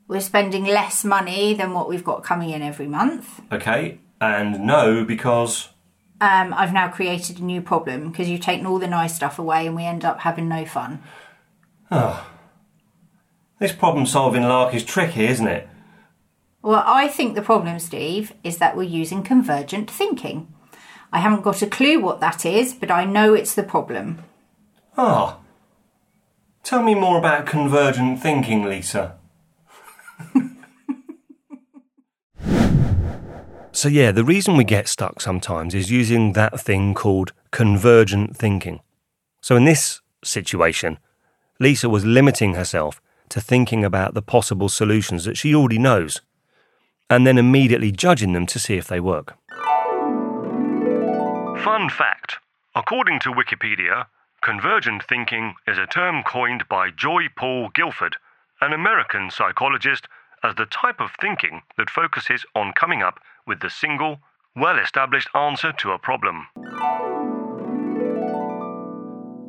We're 0.07 0.21
spending 0.21 0.65
less 0.65 1.03
money 1.03 1.53
than 1.53 1.73
what 1.73 1.89
we've 1.89 2.03
got 2.03 2.23
coming 2.23 2.51
in 2.51 2.61
every 2.61 2.87
month. 2.87 3.41
Okay, 3.51 3.99
and 4.21 4.65
no, 4.65 5.03
because. 5.03 5.69
Um, 6.21 6.53
I've 6.53 6.71
now 6.71 6.87
created 6.87 7.39
a 7.39 7.43
new 7.43 7.61
problem 7.61 8.11
because 8.11 8.29
you've 8.29 8.41
taken 8.41 8.65
all 8.65 8.79
the 8.79 8.87
nice 8.87 9.13
stuff 9.13 9.37
away 9.37 9.67
and 9.67 9.75
we 9.75 9.83
end 9.83 10.05
up 10.05 10.21
having 10.21 10.47
no 10.47 10.63
fun. 10.63 11.03
Oh. 11.91 12.29
This 13.59 13.73
problem 13.73 14.05
solving 14.05 14.43
lark 14.43 14.73
is 14.73 14.85
tricky, 14.85 15.25
isn't 15.25 15.47
it? 15.47 15.67
Well, 16.61 16.83
I 16.85 17.09
think 17.09 17.35
the 17.35 17.41
problem, 17.41 17.77
Steve, 17.79 18.33
is 18.41 18.57
that 18.59 18.77
we're 18.77 18.83
using 18.83 19.21
convergent 19.21 19.91
thinking. 19.91 20.53
I 21.11 21.19
haven't 21.19 21.43
got 21.43 21.61
a 21.61 21.67
clue 21.67 21.99
what 21.99 22.21
that 22.21 22.45
is, 22.45 22.73
but 22.73 22.89
I 22.89 23.03
know 23.03 23.33
it's 23.33 23.53
the 23.53 23.63
problem. 23.63 24.23
Ah. 24.97 25.39
Tell 26.63 26.81
me 26.81 26.95
more 26.95 27.17
about 27.17 27.45
convergent 27.45 28.21
thinking, 28.21 28.63
Lisa. 28.63 29.17
so, 33.73 33.89
yeah, 33.89 34.11
the 34.11 34.23
reason 34.23 34.55
we 34.55 34.63
get 34.63 34.87
stuck 34.87 35.19
sometimes 35.19 35.75
is 35.75 35.91
using 35.91 36.31
that 36.33 36.59
thing 36.59 36.93
called 36.93 37.33
convergent 37.51 38.37
thinking. 38.37 38.79
So, 39.41 39.57
in 39.57 39.65
this 39.65 39.99
situation, 40.23 40.99
Lisa 41.59 41.89
was 41.89 42.05
limiting 42.05 42.53
herself 42.53 43.01
to 43.29 43.41
thinking 43.41 43.83
about 43.83 44.13
the 44.13 44.21
possible 44.21 44.69
solutions 44.69 45.25
that 45.25 45.37
she 45.37 45.53
already 45.53 45.77
knows 45.77 46.21
and 47.09 47.27
then 47.27 47.37
immediately 47.37 47.91
judging 47.91 48.31
them 48.31 48.45
to 48.45 48.57
see 48.57 48.75
if 48.75 48.87
they 48.87 49.01
work. 49.01 49.35
Fun 51.63 51.89
fact 51.89 52.37
according 52.75 53.19
to 53.19 53.31
Wikipedia, 53.31 54.05
convergent 54.43 55.01
thinking 55.03 55.55
is 55.65 55.77
a 55.77 55.87
term 55.87 56.21
coined 56.21 56.67
by 56.67 56.89
Joy 56.89 57.29
Paul 57.35 57.69
Guilford, 57.73 58.17
an 58.59 58.73
American 58.73 59.31
psychologist, 59.31 60.07
as 60.43 60.55
the 60.55 60.65
type 60.65 60.99
of 60.99 61.11
thinking 61.19 61.61
that 61.77 61.89
focuses 61.89 62.45
on 62.53 62.73
coming 62.73 63.01
up 63.01 63.19
with 63.47 63.61
the 63.61 63.69
single, 63.69 64.19
well 64.53 64.77
established 64.77 65.29
answer 65.33 65.71
to 65.71 65.91
a 65.91 65.97
problem. 65.97 66.47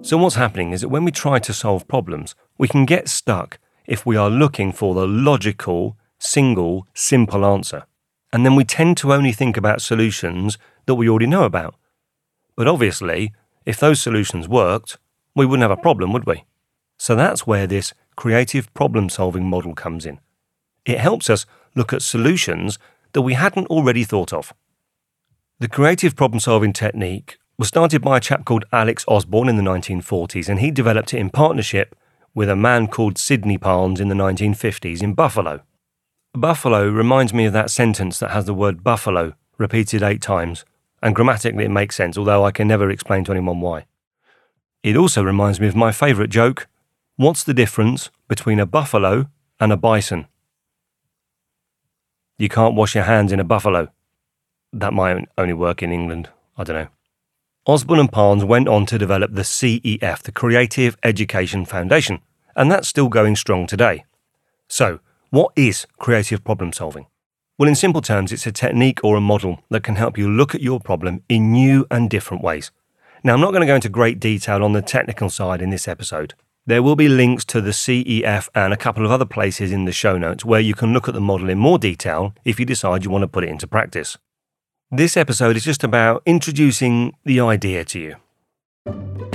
So, 0.03 0.17
what's 0.17 0.37
happening 0.37 0.73
is 0.73 0.83
that 0.83 0.91
when 0.91 1.05
we 1.05 1.11
try 1.11 1.41
to 1.41 1.53
solve 1.53 1.89
problems, 1.89 2.37
we 2.57 2.69
can 2.69 2.85
get 2.85 3.09
stuck 3.09 3.59
if 3.87 4.07
we 4.07 4.17
are 4.17 4.31
looking 4.31 4.71
for 4.71 4.95
the 4.95 5.09
logical, 5.09 5.97
single, 6.21 6.87
simple 6.95 7.45
answer. 7.45 7.85
And 8.33 8.47
then 8.47 8.55
we 8.55 8.65
tend 8.65 8.97
to 8.99 9.13
only 9.13 9.33
think 9.33 9.57
about 9.57 9.83
solutions 9.83 10.57
that 10.87 10.95
we 10.95 11.09
already 11.09 11.27
know 11.27 11.45
about. 11.45 11.75
But 12.57 12.69
obviously, 12.69 13.33
if 13.67 13.79
those 13.79 14.01
solutions 14.01 14.49
worked, 14.49 14.99
we 15.35 15.47
wouldn't 15.47 15.69
have 15.69 15.77
a 15.77 15.83
problem, 15.83 16.13
would 16.13 16.27
we? 16.27 16.45
So 16.99 17.15
that's 17.15 17.47
where 17.47 17.67
this 17.67 17.93
creative 18.17 18.73
problem 18.75 19.09
solving 19.09 19.49
model 19.49 19.75
comes 19.75 20.07
in. 20.07 20.21
It 20.85 21.01
helps 21.01 21.29
us 21.29 21.47
look 21.75 21.93
at 21.93 22.03
solutions 22.03 22.79
that 23.13 23.23
we 23.23 23.35
hadn't 23.35 23.69
already 23.69 24.05
thought 24.05 24.33
of. 24.33 24.53
The 25.61 25.69
creative 25.69 26.15
problem 26.15 26.41
solving 26.41 26.73
technique 26.73 27.39
was 27.57 27.69
started 27.69 28.03
by 28.03 28.17
a 28.17 28.21
chap 28.21 28.45
called 28.45 28.65
Alex 28.73 29.05
Osborn 29.07 29.49
in 29.49 29.57
the 29.57 29.63
1940s, 29.63 30.49
and 30.49 30.61
he 30.61 30.71
developed 30.71 31.15
it 31.15 31.19
in 31.19 31.31
partnership 31.31 31.97
with 32.35 32.49
a 32.49 32.57
man 32.57 32.89
called 32.89 33.17
Sidney 33.17 33.59
Parnes 33.59 34.01
in 34.01 34.09
the 34.09 34.15
1950s 34.15 35.03
in 35.03 35.15
Buffalo. 35.15 35.63
Buffalo 36.33 36.89
reminds 36.89 37.33
me 37.33 37.45
of 37.45 37.53
that 37.53 37.71
sentence 37.71 38.19
that 38.19 38.33
has 38.33 38.45
the 38.45 38.55
word 38.55 38.83
buffalo 38.83 39.35
repeated 39.57 40.03
eight 40.03 40.21
times, 40.21 40.65
and 41.05 41.15
grammatically 41.15 41.67
it 41.67 41.71
makes 41.71 41.95
sense, 41.95 42.17
although 42.17 42.45
I 42.45 42.51
can 42.51 42.67
never 42.67 42.91
explain 42.91 43.25
to 43.25 43.31
anyone 43.31 43.61
why. 43.61 43.85
It 44.83 44.97
also 44.97 45.23
reminds 45.23 45.61
me 45.61 45.69
of 45.69 45.77
my 45.77 45.93
favourite 45.93 46.31
joke 46.31 46.67
what's 47.17 47.45
the 47.45 47.55
difference 47.55 48.11
between 48.27 48.59
a 48.59 48.67
buffalo 48.67 49.27
and 49.61 49.71
a 49.71 49.77
bison? 49.77 50.27
You 52.39 52.49
can't 52.49 52.75
wash 52.75 52.95
your 52.95 53.05
hands 53.05 53.31
in 53.31 53.39
a 53.39 53.45
buffalo. 53.45 53.89
That 54.73 54.95
might 54.95 55.29
only 55.39 55.53
work 55.53 55.83
in 55.83 55.93
England. 55.93 56.31
I 56.57 56.65
don't 56.65 56.77
know. 56.77 56.89
Osborn 57.67 58.01
and 58.01 58.11
Parnes 58.11 58.45
went 58.45 58.67
on 58.67 58.85
to 58.87 58.99
develop 58.99 59.35
the 59.35 59.43
CEF, 59.43 60.23
the 60.23 60.33
Creative 60.33 60.97
Education 61.05 61.65
Foundation, 61.65 62.21
and 62.57 62.71
that's 62.71 62.89
still 62.89 63.09
going 63.09 63.37
strong 63.37 63.67
today. 63.67 64.05
So, 64.69 65.01
what 65.31 65.53
is 65.55 65.87
creative 65.99 66.45
problem 66.45 66.73
solving? 66.73 67.07
Well, 67.65 67.71
in 67.71 67.77
simple 67.77 68.03
terms, 68.03 68.31
it's 68.31 68.47
a 68.47 68.53
technique 68.53 69.03
or 69.03 69.17
a 69.17 69.23
model 69.23 69.63
that 69.71 69.83
can 69.83 69.97
help 69.97 70.19
you 70.19 70.29
look 70.29 70.55
at 70.55 70.61
your 70.61 70.79
problem 70.79 71.23
in 71.31 71.51
new 71.51 71.87
and 71.91 72.11
different 72.11 72.43
ways. 72.43 72.71
Now, 73.23 73.33
I'm 73.33 73.41
not 73.41 73.53
going 73.53 73.63
to 73.63 73.67
go 73.67 73.77
into 73.77 73.89
great 73.89 74.21
detail 74.21 74.63
on 74.63 74.75
the 74.75 74.83
technical 74.83 75.31
side 75.31 75.63
in 75.63 75.71
this 75.71 75.89
episode. 75.89 76.35
There 76.67 76.83
will 76.83 76.95
be 76.95 77.09
links 77.09 77.43
to 77.47 77.63
the 77.63 77.71
CEF 77.71 78.51
and 78.55 78.75
a 78.75 78.77
couple 78.77 79.07
of 79.07 79.11
other 79.11 79.25
places 79.25 79.73
in 79.73 79.87
the 79.87 79.93
show 79.93 80.19
notes 80.19 80.45
where 80.45 80.61
you 80.61 80.75
can 80.75 80.93
look 80.93 81.09
at 81.09 81.15
the 81.15 81.23
model 81.23 81.49
in 81.49 81.57
more 81.57 81.79
detail 81.79 82.35
if 82.45 82.61
you 82.61 82.67
decide 82.67 83.03
you 83.03 83.11
want 83.11 83.23
to 83.23 83.29
put 83.29 83.45
it 83.45 83.49
into 83.49 83.67
practice. 83.67 84.19
This 84.91 85.17
episode 85.17 85.57
is 85.57 85.65
just 85.65 85.83
about 85.83 86.23
introducing 86.27 87.15
the 87.25 87.41
idea 87.41 87.83
to 87.87 87.99
you. 87.99 89.34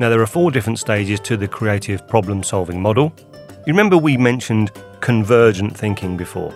Now, 0.00 0.08
there 0.08 0.20
are 0.20 0.26
four 0.26 0.52
different 0.52 0.78
stages 0.78 1.18
to 1.20 1.36
the 1.36 1.48
creative 1.48 2.06
problem 2.06 2.44
solving 2.44 2.80
model. 2.80 3.12
You 3.66 3.72
remember 3.72 3.98
we 3.98 4.16
mentioned 4.16 4.70
convergent 5.00 5.76
thinking 5.76 6.16
before? 6.16 6.54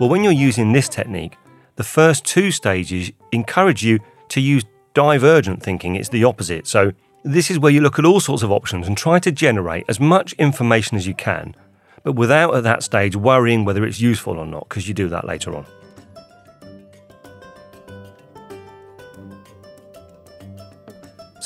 Well, 0.00 0.08
when 0.08 0.24
you're 0.24 0.32
using 0.32 0.72
this 0.72 0.88
technique, 0.88 1.36
the 1.76 1.84
first 1.84 2.24
two 2.24 2.50
stages 2.50 3.12
encourage 3.30 3.84
you 3.84 4.00
to 4.30 4.40
use 4.40 4.64
divergent 4.92 5.62
thinking. 5.62 5.94
It's 5.94 6.08
the 6.08 6.24
opposite. 6.24 6.66
So, 6.66 6.92
this 7.22 7.50
is 7.50 7.60
where 7.60 7.72
you 7.72 7.80
look 7.80 7.98
at 7.98 8.04
all 8.04 8.20
sorts 8.20 8.42
of 8.42 8.50
options 8.50 8.88
and 8.88 8.96
try 8.96 9.18
to 9.20 9.30
generate 9.30 9.84
as 9.88 10.00
much 10.00 10.32
information 10.34 10.96
as 10.96 11.06
you 11.06 11.14
can, 11.14 11.54
but 12.02 12.12
without 12.12 12.54
at 12.54 12.62
that 12.64 12.82
stage 12.82 13.16
worrying 13.16 13.64
whether 13.64 13.84
it's 13.84 14.00
useful 14.00 14.38
or 14.38 14.46
not, 14.46 14.68
because 14.68 14.86
you 14.88 14.94
do 14.94 15.08
that 15.08 15.26
later 15.26 15.54
on. 15.56 15.66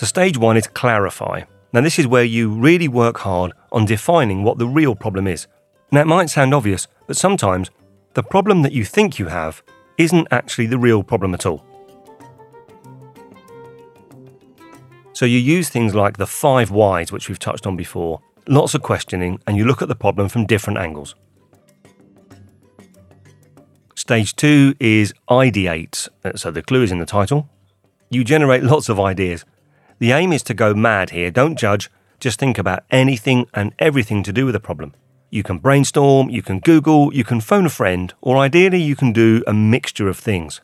So, 0.00 0.06
stage 0.06 0.38
one 0.38 0.56
is 0.56 0.66
clarify. 0.66 1.42
Now, 1.74 1.82
this 1.82 1.98
is 1.98 2.06
where 2.06 2.24
you 2.24 2.48
really 2.50 2.88
work 2.88 3.18
hard 3.18 3.52
on 3.70 3.84
defining 3.84 4.42
what 4.42 4.56
the 4.56 4.66
real 4.66 4.94
problem 4.94 5.26
is. 5.26 5.46
Now, 5.92 6.00
it 6.00 6.06
might 6.06 6.30
sound 6.30 6.54
obvious, 6.54 6.88
but 7.06 7.18
sometimes 7.18 7.70
the 8.14 8.22
problem 8.22 8.62
that 8.62 8.72
you 8.72 8.82
think 8.82 9.18
you 9.18 9.26
have 9.26 9.62
isn't 9.98 10.26
actually 10.30 10.68
the 10.68 10.78
real 10.78 11.02
problem 11.02 11.34
at 11.34 11.44
all. 11.44 11.62
So, 15.12 15.26
you 15.26 15.36
use 15.36 15.68
things 15.68 15.94
like 15.94 16.16
the 16.16 16.26
five 16.26 16.70
whys, 16.70 17.12
which 17.12 17.28
we've 17.28 17.38
touched 17.38 17.66
on 17.66 17.76
before, 17.76 18.22
lots 18.48 18.72
of 18.72 18.80
questioning, 18.80 19.38
and 19.46 19.58
you 19.58 19.66
look 19.66 19.82
at 19.82 19.88
the 19.88 19.94
problem 19.94 20.30
from 20.30 20.46
different 20.46 20.78
angles. 20.78 21.14
Stage 23.94 24.34
two 24.34 24.74
is 24.80 25.12
ideate. 25.28 26.08
So 26.36 26.50
the 26.50 26.62
clue 26.62 26.84
is 26.84 26.90
in 26.90 27.00
the 27.00 27.04
title. 27.04 27.50
You 28.08 28.24
generate 28.24 28.62
lots 28.64 28.88
of 28.88 28.98
ideas. 28.98 29.44
The 30.00 30.12
aim 30.12 30.32
is 30.32 30.42
to 30.44 30.54
go 30.54 30.72
mad 30.72 31.10
here. 31.10 31.30
Don't 31.30 31.58
judge. 31.58 31.90
Just 32.20 32.38
think 32.38 32.56
about 32.56 32.84
anything 32.90 33.46
and 33.52 33.74
everything 33.78 34.22
to 34.22 34.32
do 34.32 34.46
with 34.46 34.54
a 34.54 34.60
problem. 34.60 34.94
You 35.28 35.42
can 35.42 35.58
brainstorm, 35.58 36.30
you 36.30 36.42
can 36.42 36.58
Google, 36.58 37.14
you 37.14 37.22
can 37.22 37.42
phone 37.42 37.66
a 37.66 37.70
friend, 37.70 38.12
or 38.22 38.38
ideally 38.38 38.80
you 38.80 38.96
can 38.96 39.12
do 39.12 39.44
a 39.46 39.52
mixture 39.52 40.08
of 40.08 40.16
things. 40.16 40.62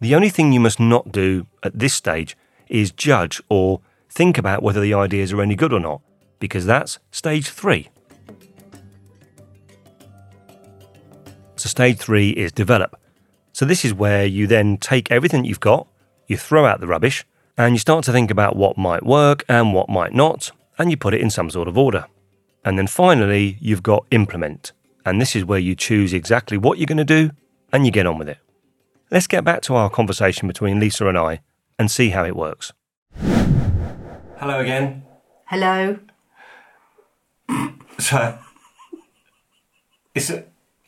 The 0.00 0.14
only 0.14 0.30
thing 0.30 0.52
you 0.52 0.60
must 0.60 0.80
not 0.80 1.12
do 1.12 1.46
at 1.62 1.78
this 1.78 1.92
stage 1.92 2.38
is 2.66 2.90
judge 2.90 3.40
or 3.50 3.82
think 4.08 4.38
about 4.38 4.62
whether 4.62 4.80
the 4.80 4.94
ideas 4.94 5.30
are 5.34 5.42
any 5.42 5.56
good 5.56 5.72
or 5.72 5.80
not, 5.80 6.00
because 6.38 6.64
that's 6.64 6.98
stage 7.10 7.48
three. 7.48 7.90
So, 11.56 11.68
stage 11.68 11.98
three 11.98 12.30
is 12.30 12.50
develop. 12.50 12.98
So, 13.52 13.66
this 13.66 13.84
is 13.84 13.92
where 13.92 14.24
you 14.24 14.46
then 14.46 14.78
take 14.78 15.10
everything 15.10 15.44
you've 15.44 15.60
got, 15.60 15.86
you 16.26 16.38
throw 16.38 16.64
out 16.64 16.80
the 16.80 16.86
rubbish, 16.86 17.24
and 17.56 17.74
you 17.74 17.78
start 17.78 18.04
to 18.04 18.12
think 18.12 18.30
about 18.30 18.56
what 18.56 18.76
might 18.76 19.04
work 19.04 19.44
and 19.48 19.72
what 19.72 19.88
might 19.88 20.12
not, 20.12 20.50
and 20.78 20.90
you 20.90 20.96
put 20.96 21.14
it 21.14 21.20
in 21.20 21.30
some 21.30 21.50
sort 21.50 21.68
of 21.68 21.78
order. 21.78 22.06
And 22.64 22.78
then 22.78 22.86
finally, 22.86 23.58
you've 23.60 23.82
got 23.82 24.06
implement. 24.10 24.72
And 25.06 25.20
this 25.20 25.36
is 25.36 25.44
where 25.44 25.58
you 25.58 25.74
choose 25.74 26.12
exactly 26.12 26.56
what 26.56 26.78
you're 26.78 26.86
going 26.86 26.98
to 26.98 27.04
do 27.04 27.30
and 27.72 27.84
you 27.84 27.92
get 27.92 28.06
on 28.06 28.18
with 28.18 28.28
it. 28.28 28.38
Let's 29.10 29.26
get 29.26 29.44
back 29.44 29.60
to 29.62 29.74
our 29.74 29.90
conversation 29.90 30.48
between 30.48 30.80
Lisa 30.80 31.06
and 31.06 31.18
I 31.18 31.40
and 31.78 31.90
see 31.90 32.10
how 32.10 32.24
it 32.24 32.34
works. 32.34 32.72
Hello 33.18 34.60
again. 34.60 35.04
Hello. 35.46 35.98
So, 37.96 38.36
it's, 40.16 40.32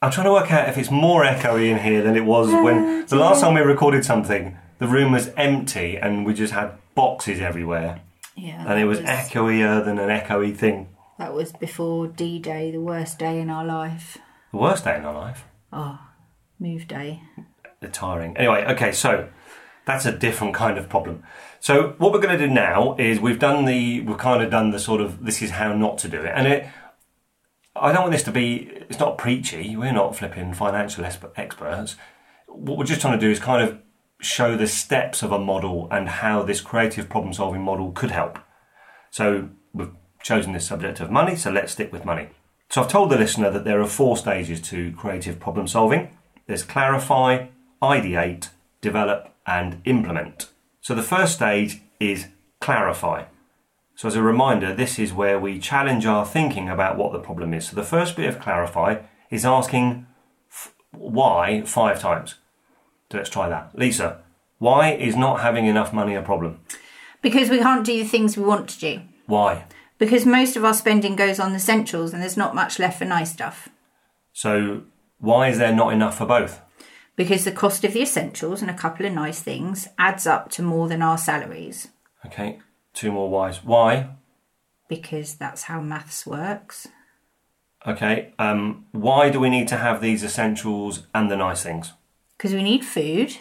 I'm 0.02 0.10
trying 0.10 0.24
to 0.24 0.32
work 0.32 0.50
out 0.50 0.68
if 0.68 0.76
it's 0.76 0.90
more 0.90 1.24
echoey 1.24 1.68
in 1.68 1.78
here 1.78 2.02
than 2.02 2.16
it 2.16 2.24
was 2.24 2.48
when 2.48 2.78
oh, 2.78 3.02
the 3.06 3.14
last 3.14 3.40
time 3.40 3.54
we 3.54 3.60
recorded 3.60 4.04
something, 4.04 4.58
the 4.78 4.86
room 4.86 5.12
was 5.12 5.30
empty 5.36 5.96
and 5.96 6.26
we 6.26 6.34
just 6.34 6.52
had 6.52 6.72
boxes 6.94 7.40
everywhere. 7.40 8.00
Yeah. 8.36 8.64
And 8.66 8.78
it 8.80 8.84
was 8.84 9.00
echoier 9.00 9.82
than 9.82 9.98
an 9.98 10.08
echoey 10.08 10.54
thing. 10.56 10.88
That 11.18 11.32
was 11.32 11.52
before 11.52 12.06
D 12.06 12.38
Day, 12.38 12.70
the 12.70 12.80
worst 12.80 13.18
day 13.18 13.40
in 13.40 13.48
our 13.48 13.64
life. 13.64 14.18
The 14.52 14.58
worst 14.58 14.84
day 14.84 14.96
in 14.96 15.04
our 15.04 15.14
life. 15.14 15.44
Ah. 15.72 16.12
Move 16.58 16.88
day. 16.88 17.22
the 17.80 17.88
tiring. 17.88 18.36
Anyway, 18.36 18.64
okay, 18.64 18.90
so 18.92 19.28
that's 19.84 20.06
a 20.06 20.12
different 20.12 20.54
kind 20.54 20.78
of 20.78 20.88
problem. 20.88 21.22
So 21.60 21.94
what 21.98 22.12
we're 22.12 22.20
going 22.20 22.38
to 22.38 22.46
do 22.46 22.52
now 22.52 22.96
is 22.98 23.20
we've 23.20 23.38
done 23.38 23.64
the 23.66 24.00
we've 24.00 24.18
kind 24.18 24.42
of 24.42 24.50
done 24.50 24.70
the 24.70 24.78
sort 24.78 25.00
of 25.00 25.24
this 25.24 25.42
is 25.42 25.50
how 25.50 25.74
not 25.74 25.98
to 25.98 26.08
do 26.08 26.20
it, 26.22 26.32
and 26.34 26.46
it. 26.46 26.66
I 27.74 27.92
don't 27.92 28.02
want 28.02 28.12
this 28.12 28.22
to 28.22 28.32
be. 28.32 28.70
It's 28.88 28.98
not 28.98 29.18
preachy. 29.18 29.76
We're 29.76 29.92
not 29.92 30.16
flipping 30.16 30.54
financial 30.54 31.04
experts. 31.04 31.96
What 32.46 32.78
we're 32.78 32.84
just 32.84 33.02
trying 33.02 33.18
to 33.18 33.26
do 33.26 33.30
is 33.30 33.38
kind 33.38 33.62
of 33.62 33.78
show 34.20 34.56
the 34.56 34.66
steps 34.66 35.22
of 35.22 35.32
a 35.32 35.38
model 35.38 35.88
and 35.90 36.08
how 36.08 36.42
this 36.42 36.60
creative 36.60 37.08
problem 37.08 37.32
solving 37.32 37.62
model 37.62 37.92
could 37.92 38.10
help. 38.10 38.38
So 39.10 39.50
we've 39.72 39.92
chosen 40.22 40.52
this 40.52 40.66
subject 40.66 41.00
of 41.00 41.10
money, 41.10 41.36
so 41.36 41.50
let's 41.50 41.72
stick 41.72 41.92
with 41.92 42.04
money. 42.04 42.28
So 42.68 42.82
I've 42.82 42.88
told 42.88 43.10
the 43.10 43.18
listener 43.18 43.50
that 43.50 43.64
there 43.64 43.80
are 43.80 43.86
four 43.86 44.16
stages 44.16 44.60
to 44.62 44.92
creative 44.92 45.38
problem 45.38 45.68
solving. 45.68 46.16
There's 46.46 46.64
clarify, 46.64 47.46
ideate, 47.82 48.50
develop, 48.80 49.32
and 49.46 49.80
implement. 49.84 50.50
So 50.80 50.94
the 50.94 51.02
first 51.02 51.34
stage 51.34 51.80
is 52.00 52.28
clarify. 52.60 53.24
So 53.94 54.08
as 54.08 54.16
a 54.16 54.22
reminder, 54.22 54.74
this 54.74 54.98
is 54.98 55.12
where 55.12 55.38
we 55.38 55.58
challenge 55.58 56.04
our 56.04 56.26
thinking 56.26 56.68
about 56.68 56.98
what 56.98 57.12
the 57.12 57.18
problem 57.18 57.54
is. 57.54 57.68
So 57.68 57.76
the 57.76 57.82
first 57.82 58.16
bit 58.16 58.28
of 58.28 58.40
clarify 58.40 59.02
is 59.30 59.46
asking 59.46 60.06
f- 60.50 60.74
why 60.90 61.62
five 61.62 62.00
times. 62.00 62.34
Let's 63.12 63.30
try 63.30 63.48
that. 63.48 63.70
Lisa, 63.74 64.22
why 64.58 64.92
is 64.92 65.16
not 65.16 65.40
having 65.40 65.66
enough 65.66 65.92
money 65.92 66.14
a 66.14 66.22
problem? 66.22 66.60
Because 67.22 67.50
we 67.50 67.58
can't 67.58 67.84
do 67.84 68.02
the 68.02 68.08
things 68.08 68.36
we 68.36 68.44
want 68.44 68.68
to 68.70 68.78
do. 68.78 69.02
Why? 69.26 69.66
Because 69.98 70.26
most 70.26 70.56
of 70.56 70.64
our 70.64 70.74
spending 70.74 71.16
goes 71.16 71.40
on 71.40 71.54
essentials 71.54 72.12
and 72.12 72.22
there's 72.22 72.36
not 72.36 72.54
much 72.54 72.78
left 72.78 72.98
for 72.98 73.04
nice 73.04 73.32
stuff. 73.32 73.68
So 74.32 74.82
why 75.18 75.48
is 75.48 75.58
there 75.58 75.74
not 75.74 75.92
enough 75.92 76.18
for 76.18 76.26
both? 76.26 76.60
Because 77.16 77.44
the 77.44 77.52
cost 77.52 77.82
of 77.84 77.94
the 77.94 78.02
essentials 78.02 78.60
and 78.60 78.70
a 78.70 78.74
couple 78.74 79.06
of 79.06 79.12
nice 79.12 79.40
things 79.40 79.88
adds 79.98 80.26
up 80.26 80.50
to 80.52 80.62
more 80.62 80.88
than 80.88 81.00
our 81.00 81.16
salaries. 81.16 81.88
Okay, 82.26 82.60
two 82.92 83.10
more 83.10 83.30
whys. 83.30 83.64
Why? 83.64 84.10
Because 84.88 85.34
that's 85.34 85.64
how 85.64 85.80
maths 85.80 86.26
works. 86.26 86.88
Okay, 87.86 88.34
um, 88.38 88.86
why 88.92 89.30
do 89.30 89.40
we 89.40 89.48
need 89.48 89.68
to 89.68 89.76
have 89.76 90.00
these 90.00 90.22
essentials 90.22 91.06
and 91.14 91.30
the 91.30 91.36
nice 91.36 91.62
things? 91.62 91.92
Because 92.36 92.52
we 92.52 92.62
need 92.62 92.84
food, 92.84 93.36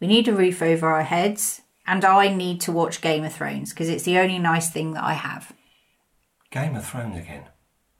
we 0.00 0.06
need 0.06 0.28
a 0.28 0.34
roof 0.34 0.62
over 0.62 0.88
our 0.88 1.02
heads, 1.02 1.62
and 1.86 2.04
I 2.04 2.28
need 2.28 2.60
to 2.62 2.72
watch 2.72 3.00
Game 3.00 3.24
of 3.24 3.32
Thrones 3.32 3.70
because 3.70 3.88
it's 3.88 4.04
the 4.04 4.18
only 4.18 4.38
nice 4.38 4.70
thing 4.70 4.92
that 4.92 5.02
I 5.02 5.14
have. 5.14 5.52
Game 6.50 6.76
of 6.76 6.86
Thrones 6.86 7.16
again. 7.16 7.44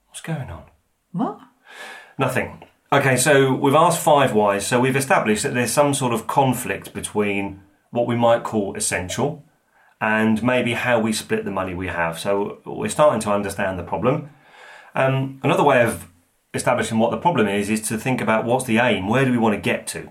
What's 0.07 0.21
going 0.21 0.49
on? 0.49 0.63
What? 1.11 1.39
Nothing. 2.17 2.63
Okay, 2.91 3.17
so 3.17 3.53
we've 3.53 3.75
asked 3.75 4.03
five 4.03 4.33
whys. 4.33 4.65
So 4.65 4.79
we've 4.79 4.95
established 4.95 5.43
that 5.43 5.53
there's 5.53 5.71
some 5.71 5.93
sort 5.93 6.13
of 6.13 6.27
conflict 6.27 6.93
between 6.93 7.61
what 7.91 8.07
we 8.07 8.15
might 8.15 8.43
call 8.43 8.75
essential 8.75 9.43
and 10.01 10.41
maybe 10.43 10.73
how 10.73 10.99
we 10.99 11.13
split 11.13 11.45
the 11.45 11.51
money 11.51 11.73
we 11.73 11.87
have. 11.87 12.17
So 12.17 12.59
we're 12.65 12.89
starting 12.89 13.21
to 13.21 13.31
understand 13.31 13.77
the 13.77 13.83
problem. 13.83 14.29
Um, 14.95 15.39
another 15.43 15.63
way 15.63 15.83
of 15.83 16.07
establishing 16.53 16.97
what 16.99 17.11
the 17.11 17.17
problem 17.17 17.47
is 17.47 17.69
is 17.69 17.87
to 17.89 17.97
think 17.97 18.21
about 18.21 18.45
what's 18.45 18.65
the 18.65 18.77
aim, 18.79 19.07
where 19.07 19.25
do 19.25 19.31
we 19.31 19.37
want 19.37 19.55
to 19.55 19.61
get 19.61 19.85
to? 19.87 20.09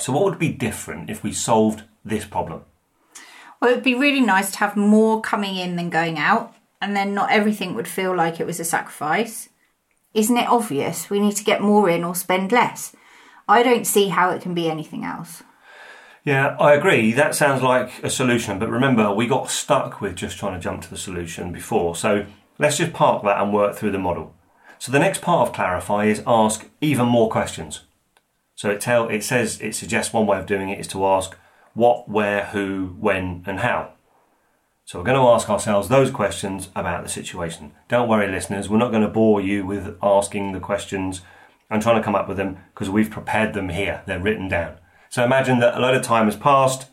So, 0.00 0.12
what 0.12 0.24
would 0.24 0.38
be 0.38 0.52
different 0.52 1.10
if 1.10 1.22
we 1.24 1.32
solved 1.32 1.82
this 2.04 2.24
problem? 2.24 2.62
Well, 3.60 3.70
it 3.70 3.74
would 3.74 3.84
be 3.84 3.94
really 3.94 4.20
nice 4.20 4.52
to 4.52 4.58
have 4.58 4.76
more 4.76 5.20
coming 5.20 5.56
in 5.56 5.76
than 5.76 5.90
going 5.90 6.18
out, 6.18 6.54
and 6.80 6.96
then 6.96 7.14
not 7.14 7.32
everything 7.32 7.74
would 7.74 7.88
feel 7.88 8.14
like 8.14 8.38
it 8.38 8.46
was 8.46 8.60
a 8.60 8.64
sacrifice. 8.64 9.48
Isn't 10.14 10.36
it 10.36 10.48
obvious 10.48 11.10
we 11.10 11.20
need 11.20 11.36
to 11.36 11.44
get 11.44 11.60
more 11.60 11.90
in 11.90 12.04
or 12.04 12.14
spend 12.14 12.52
less? 12.52 12.94
I 13.48 13.62
don't 13.62 13.86
see 13.86 14.08
how 14.08 14.30
it 14.30 14.42
can 14.42 14.54
be 14.54 14.70
anything 14.70 15.04
else. 15.04 15.42
Yeah, 16.24 16.56
I 16.60 16.74
agree. 16.74 17.12
That 17.12 17.34
sounds 17.34 17.62
like 17.62 18.02
a 18.04 18.10
solution, 18.10 18.58
but 18.58 18.68
remember, 18.68 19.12
we 19.12 19.26
got 19.26 19.50
stuck 19.50 20.00
with 20.00 20.16
just 20.16 20.38
trying 20.38 20.54
to 20.54 20.60
jump 20.60 20.82
to 20.82 20.90
the 20.90 20.98
solution 20.98 21.52
before. 21.52 21.96
So 21.96 22.26
let's 22.58 22.76
just 22.76 22.92
park 22.92 23.24
that 23.24 23.40
and 23.40 23.52
work 23.52 23.74
through 23.74 23.92
the 23.92 23.98
model. 23.98 24.34
So 24.78 24.92
the 24.92 24.98
next 24.98 25.22
part 25.22 25.48
of 25.48 25.54
clarify 25.54 26.04
is 26.04 26.22
ask 26.26 26.68
even 26.80 27.06
more 27.06 27.30
questions. 27.30 27.80
So 28.58 28.70
it 28.70 28.80
tell 28.80 29.08
it 29.08 29.22
says 29.22 29.60
it 29.60 29.76
suggests 29.76 30.12
one 30.12 30.26
way 30.26 30.36
of 30.36 30.44
doing 30.44 30.68
it 30.68 30.80
is 30.80 30.88
to 30.88 31.06
ask 31.06 31.36
what, 31.74 32.08
where, 32.08 32.46
who, 32.46 32.96
when, 32.98 33.44
and 33.46 33.60
how. 33.60 33.92
So 34.84 34.98
we're 34.98 35.04
going 35.04 35.20
to 35.20 35.28
ask 35.28 35.48
ourselves 35.48 35.86
those 35.86 36.10
questions 36.10 36.68
about 36.74 37.04
the 37.04 37.08
situation. 37.08 37.70
Don't 37.88 38.08
worry, 38.08 38.26
listeners, 38.26 38.68
we're 38.68 38.78
not 38.78 38.90
going 38.90 39.04
to 39.04 39.08
bore 39.08 39.40
you 39.40 39.64
with 39.64 39.96
asking 40.02 40.50
the 40.50 40.58
questions 40.58 41.20
and 41.70 41.80
trying 41.80 41.98
to 41.98 42.02
come 42.02 42.16
up 42.16 42.26
with 42.26 42.36
them 42.36 42.58
because 42.74 42.90
we've 42.90 43.12
prepared 43.12 43.54
them 43.54 43.68
here. 43.68 44.02
They're 44.06 44.18
written 44.18 44.48
down. 44.48 44.78
So 45.08 45.22
imagine 45.22 45.60
that 45.60 45.78
a 45.78 45.80
lot 45.80 45.94
of 45.94 46.02
time 46.02 46.24
has 46.24 46.34
passed. 46.34 46.88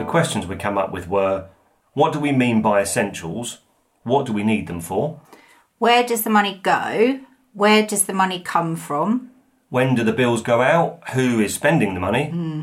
The 0.00 0.06
questions 0.08 0.48
we 0.48 0.56
come 0.56 0.78
up 0.78 0.90
with 0.90 1.06
were 1.06 1.46
what 1.92 2.12
do 2.12 2.18
we 2.18 2.32
mean 2.32 2.60
by 2.60 2.80
essentials? 2.80 3.58
What 4.02 4.26
do 4.26 4.32
we 4.32 4.42
need 4.42 4.66
them 4.66 4.80
for? 4.80 5.20
Where 5.78 6.02
does 6.02 6.24
the 6.24 6.30
money 6.30 6.58
go? 6.60 7.20
Where 7.52 7.86
does 7.86 8.06
the 8.06 8.14
money 8.14 8.40
come 8.40 8.74
from? 8.74 9.29
When 9.70 9.94
do 9.94 10.04
the 10.04 10.12
bills 10.12 10.42
go 10.42 10.60
out? 10.60 11.08
Who 11.10 11.40
is 11.40 11.54
spending 11.54 11.94
the 11.94 12.00
money? 12.00 12.28
Hmm. 12.30 12.62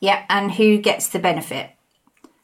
Yeah, 0.00 0.24
and 0.28 0.52
who 0.52 0.78
gets 0.78 1.08
the 1.08 1.18
benefit? 1.18 1.70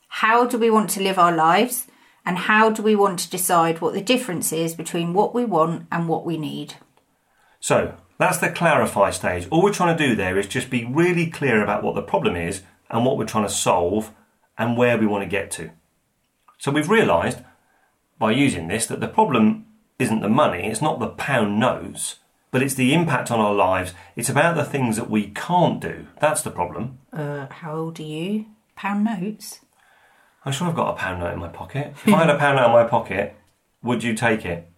How 0.09 0.47
do 0.47 0.59
we 0.59 0.71
want 0.71 0.91
to 0.91 1.03
live 1.03 1.19
our 1.19 1.35
lives? 1.35 1.87
And 2.27 2.37
how 2.37 2.71
do 2.71 2.83
we 2.83 2.97
want 2.97 3.21
to 3.21 3.31
decide 3.31 3.81
what 3.81 3.95
the 3.95 4.03
difference 4.03 4.53
is 4.53 4.75
between 4.75 5.15
what 5.15 5.35
we 5.35 5.45
want 5.45 5.87
and 5.91 6.09
what 6.09 6.27
we 6.27 6.37
need? 6.37 6.75
So 7.61 7.95
that's 8.19 8.39
the 8.39 8.51
clarify 8.51 9.11
stage. 9.11 9.47
All 9.51 9.63
we're 9.63 9.73
trying 9.73 9.97
to 9.97 10.09
do 10.09 10.15
there 10.15 10.39
is 10.39 10.47
just 10.47 10.71
be 10.71 10.85
really 10.85 11.27
clear 11.31 11.63
about 11.63 11.83
what 11.83 11.95
the 11.95 12.03
problem 12.03 12.37
is 12.37 12.63
and 12.91 13.05
what 13.05 13.17
we're 13.17 13.25
trying 13.25 13.47
to 13.47 13.53
solve 13.53 14.13
and 14.59 14.77
where 14.77 14.99
we 14.99 15.07
want 15.07 15.23
to 15.23 15.29
get 15.29 15.51
to. 15.53 15.71
So 16.59 16.71
we've 16.71 16.91
realised 16.91 17.39
by 18.19 18.33
using 18.33 18.69
this 18.69 18.87
that 18.87 19.01
the 19.01 19.09
problem 19.09 19.67
isn't 19.99 20.21
the 20.21 20.29
money, 20.29 20.67
it's 20.67 20.83
not 20.83 21.01
the 21.01 21.09
pound 21.09 21.59
notes, 21.59 22.20
but 22.51 22.63
it's 22.63 22.75
the 22.75 22.93
impact 22.93 23.31
on 23.31 23.41
our 23.41 23.55
lives. 23.55 23.95
It's 24.17 24.29
about 24.29 24.57
the 24.57 24.65
things 24.65 24.97
that 24.97 25.11
we 25.11 25.29
can't 25.29 25.81
do. 25.81 26.07
That's 26.21 26.43
the 26.43 26.51
problem. 26.51 26.99
Uh, 27.13 27.47
how 27.51 27.77
old 27.77 28.01
are 28.01 28.05
you? 28.05 28.47
Pound 28.77 29.05
notes? 29.05 29.61
I'm 30.45 30.53
sure 30.53 30.69
I've 30.69 30.77
got 30.77 30.95
a 30.95 30.97
pound 30.97 31.21
note 31.21 31.35
in 31.35 31.39
my 31.39 31.49
pocket. 31.49 31.95
If 32.07 32.09
I 32.09 32.19
had 32.19 32.31
a 32.31 32.39
pound 32.39 32.57
note 32.57 32.67
in 32.67 32.73
my 32.73 32.85
pocket, 32.85 33.37
would 33.83 34.03
you 34.03 34.15
take 34.15 34.45
it? 34.45 34.71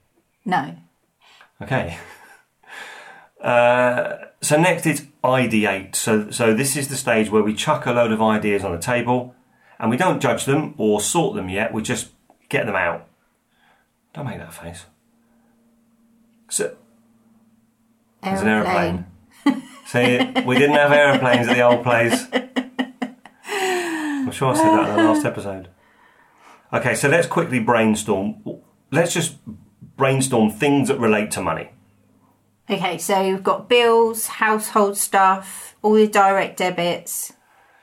No. 0.44 0.76
Okay. 1.60 1.98
Uh, 3.42 4.26
so 4.40 4.56
next 4.56 4.86
is 4.86 5.04
ideate. 5.24 5.96
So 5.96 6.30
so 6.30 6.54
this 6.54 6.76
is 6.76 6.86
the 6.86 6.96
stage 6.96 7.28
where 7.28 7.42
we 7.42 7.54
chuck 7.54 7.86
a 7.86 7.92
load 7.92 8.12
of 8.12 8.22
ideas 8.22 8.62
on 8.62 8.70
the 8.70 8.78
table, 8.78 9.34
and 9.80 9.90
we 9.90 9.96
don't 9.96 10.20
judge 10.22 10.44
them 10.44 10.74
or 10.78 11.00
sort 11.00 11.34
them 11.34 11.48
yet. 11.48 11.74
We 11.74 11.82
just 11.82 12.10
get 12.48 12.66
them 12.66 12.76
out. 12.76 13.08
Don't 14.14 14.26
make 14.26 14.38
that 14.38 14.54
face. 14.54 14.86
So 16.50 16.76
there's 18.22 18.42
an 18.42 18.48
aeroplane. 18.48 19.06
See, 19.86 20.18
we 20.46 20.56
didn't 20.56 20.76
have 20.76 20.92
aeroplanes 20.92 21.48
at 21.48 21.54
the 21.54 21.62
old 21.62 21.82
place. 21.82 22.26
I'm 22.32 24.30
sure 24.30 24.52
I 24.52 24.56
said 24.56 24.70
that 24.70 24.88
in 24.90 24.96
the 24.96 25.02
last 25.02 25.26
episode. 25.26 25.68
Okay, 26.72 26.94
so 26.94 27.08
let's 27.08 27.26
quickly 27.26 27.58
brainstorm. 27.58 28.42
Let's 28.90 29.12
just 29.12 29.36
brainstorm 29.96 30.50
things 30.50 30.88
that 30.88 30.98
relate 30.98 31.30
to 31.32 31.42
money. 31.42 31.70
Okay, 32.70 32.96
so 32.96 33.22
we've 33.22 33.42
got 33.42 33.68
bills, 33.68 34.26
household 34.26 34.96
stuff, 34.96 35.76
all 35.82 35.92
the 35.94 36.06
direct 36.06 36.56
debits. 36.58 37.32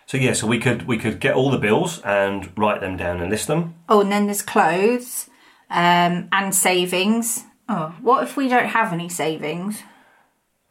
So 0.07 0.17
yeah, 0.17 0.33
so 0.33 0.47
we 0.47 0.57
could 0.57 0.87
we 0.87 0.97
could 0.97 1.19
get 1.19 1.35
all 1.35 1.51
the 1.51 1.59
bills 1.59 2.01
and 2.01 2.51
write 2.57 2.81
them 2.81 2.97
down 2.97 3.21
and 3.21 3.29
list 3.29 3.45
them. 3.45 3.75
Oh, 3.87 4.01
and 4.01 4.11
then 4.11 4.25
there's 4.25 4.41
clothes 4.41 5.29
um, 5.69 6.29
and 6.31 6.55
savings. 6.55 7.43
Oh, 7.67 7.95
what 8.01 8.23
if 8.23 8.35
we 8.35 8.47
don't 8.47 8.69
have 8.69 8.91
any 8.91 9.09
savings? 9.09 9.83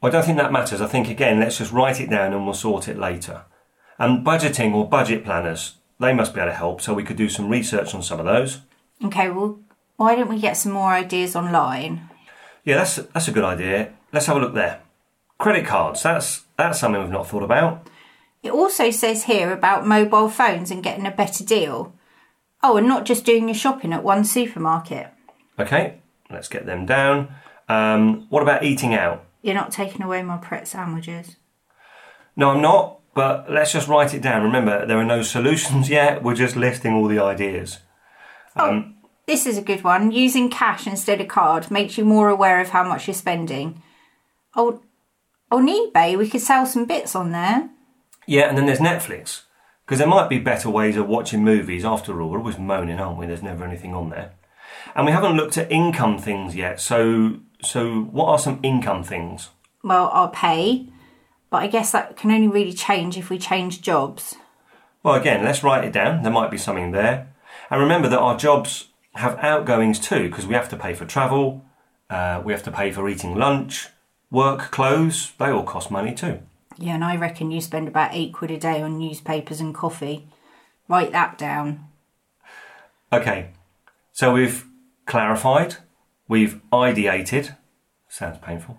I 0.02 0.10
don't 0.10 0.24
think 0.24 0.38
that 0.38 0.52
matters. 0.52 0.80
I 0.80 0.86
think 0.86 1.08
again, 1.08 1.40
let's 1.40 1.58
just 1.58 1.72
write 1.72 2.00
it 2.00 2.10
down 2.10 2.32
and 2.32 2.44
we'll 2.44 2.54
sort 2.54 2.88
it 2.88 2.98
later. 2.98 3.44
And 3.98 4.24
budgeting 4.24 4.72
or 4.74 4.88
budget 4.88 5.24
planners, 5.24 5.74
they 5.98 6.12
must 6.12 6.34
be 6.34 6.40
able 6.40 6.52
to 6.52 6.56
help. 6.56 6.80
So 6.80 6.94
we 6.94 7.02
could 7.02 7.16
do 7.16 7.28
some 7.28 7.48
research 7.48 7.94
on 7.94 8.02
some 8.02 8.20
of 8.20 8.26
those. 8.26 8.60
Okay, 9.04 9.28
well, 9.28 9.58
why 9.96 10.14
don't 10.14 10.28
we 10.28 10.40
get 10.40 10.56
some 10.56 10.72
more 10.72 10.92
ideas 10.92 11.34
online? 11.34 12.08
Yeah, 12.64 12.76
that's 12.76 12.96
that's 12.96 13.28
a 13.28 13.32
good 13.32 13.44
idea. 13.44 13.92
Let's 14.12 14.26
have 14.26 14.36
a 14.36 14.40
look 14.40 14.54
there. 14.54 14.80
Credit 15.38 15.66
cards. 15.66 16.02
That's 16.02 16.44
that's 16.56 16.78
something 16.78 17.00
we've 17.00 17.10
not 17.10 17.26
thought 17.26 17.42
about. 17.42 17.88
It 18.42 18.52
also 18.52 18.90
says 18.90 19.24
here 19.24 19.52
about 19.52 19.86
mobile 19.86 20.28
phones 20.28 20.70
and 20.70 20.82
getting 20.82 21.06
a 21.06 21.10
better 21.10 21.44
deal. 21.44 21.94
Oh, 22.62 22.76
and 22.76 22.86
not 22.86 23.04
just 23.04 23.24
doing 23.24 23.48
your 23.48 23.54
shopping 23.54 23.92
at 23.92 24.04
one 24.04 24.24
supermarket. 24.24 25.08
Okay, 25.58 26.00
let's 26.30 26.48
get 26.48 26.66
them 26.66 26.86
down. 26.86 27.34
Um, 27.68 28.26
what 28.30 28.42
about 28.42 28.64
eating 28.64 28.94
out? 28.94 29.24
You're 29.42 29.54
not 29.54 29.72
taking 29.72 30.02
away 30.02 30.22
my 30.22 30.36
Pret 30.36 30.66
sandwiches. 30.66 31.36
No, 32.36 32.50
I'm 32.50 32.62
not. 32.62 32.98
But 33.14 33.50
let's 33.50 33.72
just 33.72 33.88
write 33.88 34.14
it 34.14 34.22
down. 34.22 34.44
Remember, 34.44 34.86
there 34.86 34.98
are 34.98 35.04
no 35.04 35.22
solutions 35.22 35.88
yet. 35.98 36.22
We're 36.22 36.34
just 36.34 36.54
listing 36.54 36.92
all 36.94 37.08
the 37.08 37.18
ideas. 37.18 37.80
Um, 38.54 38.94
This 39.26 39.44
is 39.44 39.58
a 39.58 39.62
good 39.62 39.82
one. 39.82 40.12
Using 40.12 40.48
cash 40.50 40.86
instead 40.86 41.20
of 41.20 41.26
card 41.26 41.70
makes 41.70 41.98
you 41.98 42.04
more 42.04 42.28
aware 42.28 42.60
of 42.60 42.68
how 42.68 42.84
much 42.84 43.08
you're 43.08 43.14
spending. 43.14 43.82
Oh, 44.54 44.82
on 45.50 45.66
eBay, 45.66 46.16
we 46.16 46.28
could 46.28 46.42
sell 46.42 46.64
some 46.64 46.84
bits 46.84 47.16
on 47.16 47.32
there. 47.32 47.70
Yeah, 48.26 48.48
and 48.48 48.56
then 48.56 48.66
there's 48.66 48.78
Netflix. 48.78 49.42
Because 49.84 49.98
there 49.98 50.06
might 50.06 50.28
be 50.28 50.38
better 50.38 50.70
ways 50.70 50.96
of 50.96 51.08
watching 51.08 51.42
movies. 51.42 51.84
After 51.84 52.20
all, 52.20 52.30
we're 52.30 52.38
always 52.38 52.58
moaning, 52.58 53.00
aren't 53.00 53.18
we? 53.18 53.26
There's 53.26 53.42
never 53.42 53.64
anything 53.64 53.94
on 53.94 54.10
there. 54.10 54.32
And 54.94 55.06
we 55.06 55.12
haven't 55.12 55.36
looked 55.36 55.58
at 55.58 55.72
income 55.72 56.18
things 56.18 56.54
yet. 56.54 56.80
So, 56.80 57.40
so 57.62 58.02
what 58.02 58.28
are 58.28 58.38
some 58.38 58.60
income 58.62 59.02
things? 59.02 59.50
Well, 59.82 60.08
our 60.08 60.30
pay, 60.30 60.88
but 61.50 61.62
I 61.62 61.66
guess 61.66 61.92
that 61.92 62.16
can 62.16 62.30
only 62.30 62.48
really 62.48 62.72
change 62.72 63.16
if 63.16 63.30
we 63.30 63.38
change 63.38 63.80
jobs. 63.80 64.36
Well, 65.02 65.14
again, 65.14 65.44
let's 65.44 65.62
write 65.62 65.84
it 65.84 65.92
down. 65.92 66.22
There 66.22 66.32
might 66.32 66.50
be 66.50 66.58
something 66.58 66.92
there. 66.92 67.28
And 67.70 67.80
remember 67.80 68.08
that 68.08 68.18
our 68.18 68.36
jobs 68.36 68.88
have 69.14 69.38
outgoings 69.38 69.98
too, 69.98 70.28
because 70.28 70.46
we 70.46 70.54
have 70.54 70.68
to 70.70 70.76
pay 70.76 70.94
for 70.94 71.04
travel, 71.04 71.64
uh, 72.10 72.42
we 72.44 72.52
have 72.52 72.62
to 72.64 72.70
pay 72.70 72.90
for 72.90 73.08
eating 73.08 73.34
lunch, 73.34 73.88
work 74.30 74.70
clothes. 74.70 75.32
They 75.38 75.50
all 75.50 75.64
cost 75.64 75.90
money 75.90 76.14
too. 76.14 76.40
Yeah, 76.76 76.94
and 76.94 77.04
I 77.04 77.16
reckon 77.16 77.50
you 77.50 77.60
spend 77.60 77.88
about 77.88 78.14
eight 78.14 78.32
quid 78.32 78.50
a 78.50 78.58
day 78.58 78.80
on 78.82 78.98
newspapers 78.98 79.60
and 79.60 79.74
coffee. 79.74 80.28
Write 80.88 81.12
that 81.12 81.36
down. 81.36 81.86
Okay, 83.12 83.50
so 84.12 84.32
we've 84.32 84.64
clarified, 85.06 85.76
we've 86.28 86.60
ideated, 86.72 87.56
sounds 88.08 88.38
painful. 88.38 88.78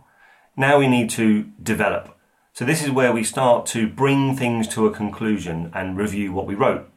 Now 0.56 0.80
we 0.80 0.88
need 0.88 1.10
to 1.12 1.52
develop. 1.62 2.16
So 2.54 2.66
this 2.66 2.84
is 2.84 2.92
where 2.92 3.12
we 3.12 3.24
start 3.24 3.66
to 3.68 3.88
bring 3.88 4.36
things 4.36 4.68
to 4.70 4.86
a 4.86 4.94
conclusion 4.94 5.72
and 5.74 5.98
review 5.98 6.32
what 6.32 6.46
we 6.46 6.56
wrote. 6.56 6.90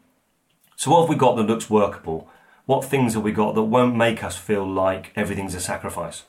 So 0.77 0.91
what 0.91 1.01
have 1.03 1.09
we 1.09 1.17
got 1.17 1.37
that 1.37 1.45
looks 1.45 1.71
workable? 1.71 2.29
What 2.67 2.85
things 2.85 3.15
have 3.15 3.23
we 3.23 3.33
got 3.33 3.55
that 3.55 3.63
won't 3.63 3.97
make 3.97 4.23
us 4.25 4.37
feel 4.37 4.67
like 4.67 5.13
everything's 5.15 5.55
a 5.55 5.61
sacrifice? 5.61 6.25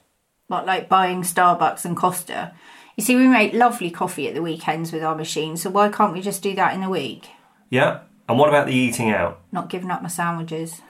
What, 0.47 0.65
like 0.65 0.89
buying 0.89 1.23
Starbucks 1.23 1.85
and 1.85 1.97
Costa? 1.97 2.53
You 2.95 3.03
see, 3.03 3.15
we 3.15 3.27
make 3.27 3.53
lovely 3.53 3.89
coffee 3.89 4.27
at 4.27 4.35
the 4.35 4.41
weekends 4.41 4.91
with 4.91 5.03
our 5.03 5.15
machine, 5.15 5.57
so 5.57 5.69
why 5.69 5.89
can't 5.89 6.13
we 6.13 6.21
just 6.21 6.43
do 6.43 6.53
that 6.55 6.75
in 6.75 6.81
the 6.81 6.89
week? 6.89 7.29
Yeah? 7.69 8.01
And 8.29 8.37
what 8.37 8.49
about 8.49 8.67
the 8.67 8.75
eating 8.75 9.09
out? 9.09 9.41
Not 9.51 9.69
giving 9.69 9.89
up 9.89 10.03
my 10.03 10.09
sandwiches. 10.09 10.81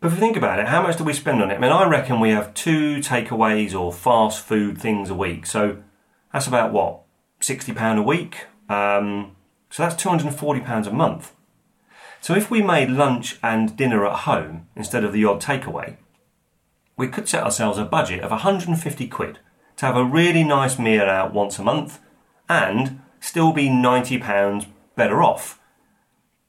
But 0.00 0.08
if 0.08 0.14
you 0.14 0.20
think 0.20 0.36
about 0.36 0.60
it, 0.60 0.68
how 0.68 0.82
much 0.82 0.96
do 0.96 1.04
we 1.04 1.12
spend 1.12 1.42
on 1.42 1.50
it? 1.50 1.56
I 1.56 1.58
mean, 1.58 1.72
I 1.72 1.88
reckon 1.88 2.20
we 2.20 2.30
have 2.30 2.54
two 2.54 2.98
takeaways 2.98 3.78
or 3.78 3.92
fast 3.92 4.44
food 4.44 4.78
things 4.78 5.10
a 5.10 5.14
week. 5.14 5.44
So 5.44 5.78
that's 6.32 6.46
about 6.46 6.72
what? 6.72 7.02
£60 7.40 7.98
a 7.98 8.02
week? 8.02 8.46
Um, 8.68 9.36
so 9.70 9.82
that's 9.82 10.00
£240 10.02 10.86
a 10.86 10.92
month. 10.92 11.32
So 12.20 12.34
if 12.34 12.50
we 12.50 12.62
made 12.62 12.90
lunch 12.90 13.38
and 13.42 13.76
dinner 13.76 14.06
at 14.06 14.20
home 14.20 14.68
instead 14.76 15.04
of 15.04 15.12
the 15.12 15.24
odd 15.24 15.40
takeaway, 15.40 15.96
we 16.96 17.08
could 17.08 17.28
set 17.28 17.44
ourselves 17.44 17.78
a 17.78 17.84
budget 17.84 18.20
of 18.20 18.30
150 18.30 19.08
quid 19.08 19.38
to 19.76 19.86
have 19.86 19.96
a 19.96 20.04
really 20.04 20.44
nice 20.44 20.78
meal 20.78 21.04
out 21.04 21.32
once 21.32 21.58
a 21.58 21.62
month 21.62 22.00
and 22.48 23.00
still 23.20 23.52
be 23.52 23.68
£90 23.68 24.66
better 24.96 25.22
off. 25.22 25.57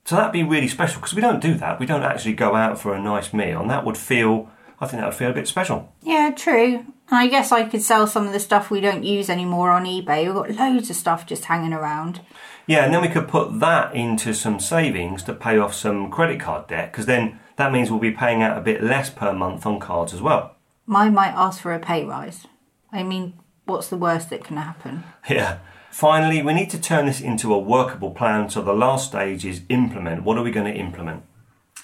So 0.10 0.16
that'd 0.16 0.32
be 0.32 0.42
really 0.42 0.68
special 0.68 1.00
because 1.00 1.14
we 1.14 1.22
don't 1.22 1.40
do 1.40 1.54
that. 1.54 1.80
We 1.80 1.86
don't 1.86 2.02
actually 2.02 2.34
go 2.34 2.56
out 2.56 2.80
for 2.80 2.96
a 2.96 3.00
nice 3.00 3.32
meal, 3.32 3.62
and 3.62 3.70
that 3.70 3.86
would 3.86 3.96
feel, 3.96 4.50
I 4.82 4.88
think 4.88 5.02
that 5.02 5.06
would 5.06 5.16
feel 5.16 5.30
a 5.30 5.36
bit 5.36 5.48
special. 5.48 5.94
Yeah, 6.02 6.32
true. 6.36 6.84
I 7.12 7.28
guess 7.28 7.52
I 7.52 7.70
could 7.70 7.84
sell 7.84 8.08
some 8.08 8.26
of 8.26 8.34
the 8.34 8.40
stuff 8.40 8.72
we 8.72 8.82
don't 8.82 9.04
use 9.04 9.30
anymore 9.30 9.70
on 9.70 9.86
eBay. 9.86 10.26
We've 10.26 10.34
got 10.34 10.50
loads 10.50 10.90
of 10.90 10.96
stuff 10.96 11.28
just 11.28 11.46
hanging 11.46 11.74
around. 11.74 12.22
Yeah, 12.66 12.86
and 12.86 12.92
then 12.92 13.04
we 13.04 13.08
could 13.08 13.28
put 13.28 13.60
that 13.60 13.94
into 13.94 14.34
some 14.34 14.60
savings 14.60 15.22
to 15.26 15.34
pay 15.34 15.60
off 15.60 15.76
some 15.76 16.10
credit 16.10 16.40
card 16.40 16.66
debt 16.66 16.92
because 16.92 17.06
then 17.06 17.40
that 17.58 17.72
means 17.72 17.92
we'll 17.92 18.00
be 18.00 18.10
paying 18.10 18.42
out 18.42 18.58
a 18.58 18.62
bit 18.62 18.82
less 18.82 19.12
per 19.12 19.32
month 19.32 19.68
on 19.68 19.80
cards 19.80 20.12
as 20.12 20.24
well. 20.24 20.56
Mine 20.88 21.14
might 21.14 21.36
ask 21.36 21.62
for 21.62 21.72
a 21.72 21.80
pay 21.80 22.04
rise. 22.04 22.48
I 22.92 23.04
mean, 23.04 23.36
what's 23.66 23.90
the 23.90 23.98
worst 23.98 24.32
that 24.32 24.44
can 24.44 24.58
happen? 24.58 25.04
Yeah. 25.30 25.60
Finally, 26.00 26.42
we 26.42 26.54
need 26.54 26.70
to 26.70 26.80
turn 26.80 27.08
this 27.08 27.20
into 27.20 27.54
a 27.54 27.60
workable 27.60 28.12
plan. 28.12 28.50
So 28.50 28.62
the 28.62 28.72
last 28.72 29.10
stage 29.10 29.44
is 29.44 29.64
implement. 29.68 30.24
What 30.24 30.38
are 30.38 30.44
we 30.44 30.50
going 30.50 30.74
to 30.74 30.80
implement? 30.80 31.24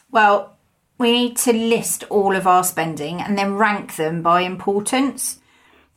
Well, 0.09 0.55
we 0.97 1.11
need 1.11 1.35
to 1.39 1.51
list 1.51 2.05
all 2.09 2.33
of 2.33 2.47
our 2.47 2.63
spending 2.63 3.19
and 3.19 3.37
then 3.37 3.55
rank 3.55 3.97
them 3.97 4.21
by 4.21 4.43
importance. 4.43 5.39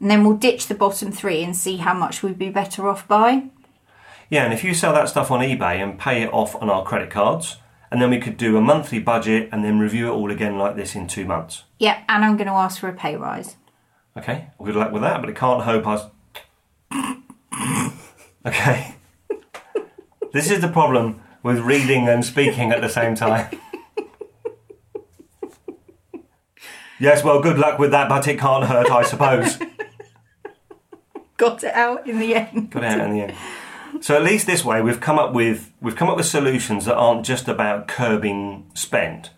And 0.01 0.11
then 0.11 0.25
we'll 0.25 0.37
ditch 0.37 0.67
the 0.67 0.75
bottom 0.75 1.13
three 1.13 1.45
and 1.45 1.55
see 1.55 1.77
how 1.77 1.95
much 1.95 2.21
we'd 2.21 2.41
be 2.41 2.49
better 2.51 2.89
off 2.89 3.07
by. 3.07 3.51
Yeah, 4.29 4.43
and 4.43 4.53
if 4.53 4.65
you 4.65 4.75
sell 4.75 4.95
that 4.95 5.09
stuff 5.09 5.31
on 5.31 5.39
eBay 5.39 5.81
and 5.81 5.97
pay 5.97 6.21
it 6.21 6.33
off 6.33 6.57
on 6.61 6.69
our 6.69 6.85
credit 6.85 7.11
cards, 7.11 7.59
and 7.89 8.03
then 8.03 8.11
we 8.11 8.19
could 8.19 8.37
do 8.37 8.57
a 8.57 8.61
monthly 8.61 8.99
budget 8.99 9.49
and 9.53 9.65
then 9.65 9.79
review 9.79 10.09
it 10.09 10.17
all 10.17 10.33
again 10.33 10.59
like 10.59 10.75
this 10.75 10.97
in 10.97 11.07
two 11.07 11.25
months. 11.25 11.63
Yeah, 11.79 12.03
and 12.09 12.25
I'm 12.25 12.37
going 12.37 12.49
to 12.49 12.55
ask 12.55 12.81
for 12.81 12.89
a 12.89 12.93
pay 12.93 13.15
rise. 13.15 13.55
Okay, 14.17 14.49
well, 14.59 14.67
good 14.67 14.75
luck 14.75 14.91
with 14.91 15.03
that, 15.03 15.21
but 15.21 15.31
it 15.31 15.37
can't 15.37 15.63
hope 15.63 15.87
us. 15.87 16.11
Okay. 18.47 18.95
this 20.33 20.51
is 20.51 20.61
the 20.61 20.69
problem 20.69 21.23
with 21.43 21.59
reading 21.59 22.09
and 22.09 22.25
speaking 22.25 22.73
at 22.73 22.81
the 22.81 22.89
same 22.89 23.15
time. 23.15 23.49
yes, 26.99 27.23
well, 27.25 27.41
good 27.41 27.59
luck 27.59 27.79
with 27.79 27.91
that, 27.91 28.09
but 28.09 28.27
it 28.29 28.39
can't 28.39 28.65
hurt, 28.65 28.91
I 28.91 29.03
suppose. 29.03 29.59
Got 31.37 31.63
it 31.63 31.75
out 31.75 32.07
in 32.09 32.19
the 32.19 32.35
end. 32.35 32.71
Got 32.71 32.85
it 32.85 33.01
out 33.01 33.09
in 33.09 33.15
the 33.15 33.23
end. 33.23 33.35
So 34.01 34.17
at 34.17 34.23
least 34.23 34.47
this 34.47 34.65
way, 34.65 34.83
we've 34.83 35.01
come 35.01 35.19
up 35.19 35.33
with 35.33 35.73
we've 35.81 35.97
come 35.97 36.09
up 36.09 36.17
with 36.17 36.27
solutions 36.27 36.85
that 36.85 36.97
aren't 36.97 37.25
just 37.25 37.49
about 37.49 37.89
curbing 37.89 38.71
spend, 38.75 39.31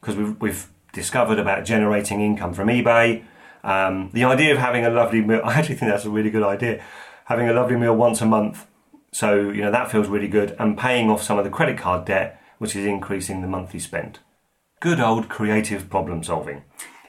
because 0.00 0.16
we've 0.16 0.40
we've 0.40 0.68
discovered 0.92 1.38
about 1.38 1.64
generating 1.64 2.20
income 2.20 2.54
from 2.54 2.68
eBay. 2.68 3.24
Um, 3.62 4.10
the 4.12 4.24
idea 4.24 4.52
of 4.52 4.58
having 4.58 4.84
a 4.84 4.90
lovely 4.90 5.22
meal, 5.22 5.40
I 5.44 5.54
actually 5.54 5.76
think 5.76 5.90
that's 5.90 6.04
a 6.04 6.10
really 6.10 6.30
good 6.30 6.42
idea. 6.42 6.82
Having 7.24 7.48
a 7.48 7.54
lovely 7.54 7.76
meal 7.76 7.96
once 7.96 8.20
a 8.20 8.26
month, 8.26 8.66
so 9.12 9.48
you 9.50 9.62
know 9.62 9.70
that 9.70 9.90
feels 9.90 10.08
really 10.08 10.28
good, 10.28 10.56
and 10.58 10.76
paying 10.78 11.10
off 11.10 11.22
some 11.22 11.38
of 11.38 11.44
the 11.44 11.50
credit 11.50 11.78
card 11.78 12.04
debt, 12.04 12.40
which 12.58 12.76
is 12.76 12.84
increasing 12.84 13.40
the 13.40 13.48
monthly 13.48 13.80
spend. 13.80 14.18
Good 14.80 15.00
old 15.00 15.28
creative 15.28 15.88
problem 15.88 16.22
solving. 16.22 16.64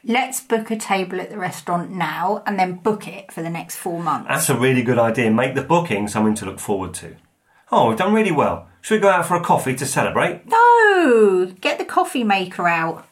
Let's 0.07 0.39
book 0.39 0.69
a 0.69 0.77
table 0.77 1.19
at 1.19 1.31
the 1.31 1.37
restaurant 1.37 1.89
now 1.89 2.43
and 2.45 2.59
then 2.59 2.75
book 2.75 3.07
it 3.07 3.31
for 3.31 3.41
the 3.41 3.49
next 3.49 3.75
four 3.75 4.01
months. 4.01 4.27
That's 4.29 4.49
a 4.49 4.57
really 4.57 4.83
good 4.83 4.99
idea. 4.99 5.31
Make 5.31 5.55
the 5.55 5.63
booking 5.63 6.07
something 6.07 6.35
to 6.35 6.45
look 6.45 6.59
forward 6.59 6.93
to. 6.95 7.15
Oh, 7.71 7.89
we've 7.89 7.97
done 7.97 8.13
really 8.13 8.31
well. 8.31 8.69
Should 8.81 8.95
we 8.95 9.01
go 9.01 9.09
out 9.09 9.25
for 9.25 9.35
a 9.35 9.43
coffee 9.43 9.75
to 9.75 9.85
celebrate? 9.85 10.43
No! 10.45 11.51
Get 11.59 11.79
the 11.79 11.85
coffee 11.85 12.23
maker 12.23 12.67
out. 12.67 13.07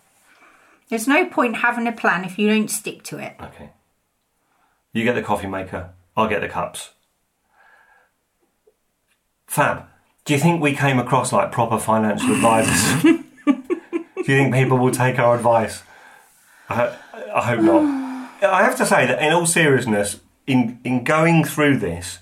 There's 0.90 1.08
no 1.08 1.26
point 1.26 1.58
having 1.58 1.88
a 1.88 1.92
plan 1.92 2.26
if 2.26 2.38
you 2.38 2.48
don't 2.48 2.70
stick 2.70 3.02
to 3.06 3.18
it. 3.18 3.38
Okay. 3.42 3.72
You 4.94 5.04
get 5.04 5.16
the 5.16 5.24
coffee 5.24 5.48
maker, 5.48 5.90
I'll 6.16 6.28
get 6.30 6.42
the 6.42 6.50
cups. 6.50 6.92
Fab. 9.48 9.88
Do 10.26 10.34
you 10.34 10.40
think 10.40 10.62
we 10.62 10.74
came 10.74 11.00
across 11.00 11.34
like 11.34 11.52
proper 11.52 11.78
financial 11.78 12.32
advisors? 12.32 13.04
Do 13.04 14.32
you 14.32 14.38
think 14.38 14.54
people 14.54 14.78
will 14.78 14.92
take 14.92 15.20
our 15.20 15.36
advice? 15.36 15.84
I, 16.70 16.96
I 17.34 17.42
hope 17.42 17.60
not. 17.62 17.84
I 18.42 18.64
have 18.64 18.78
to 18.78 18.86
say 18.86 19.06
that 19.06 19.22
in 19.22 19.34
all 19.34 19.46
seriousness, 19.46 20.22
in, 20.48 20.80
in 20.84 21.04
going 21.04 21.44
through 21.44 21.78
this, 21.78 22.20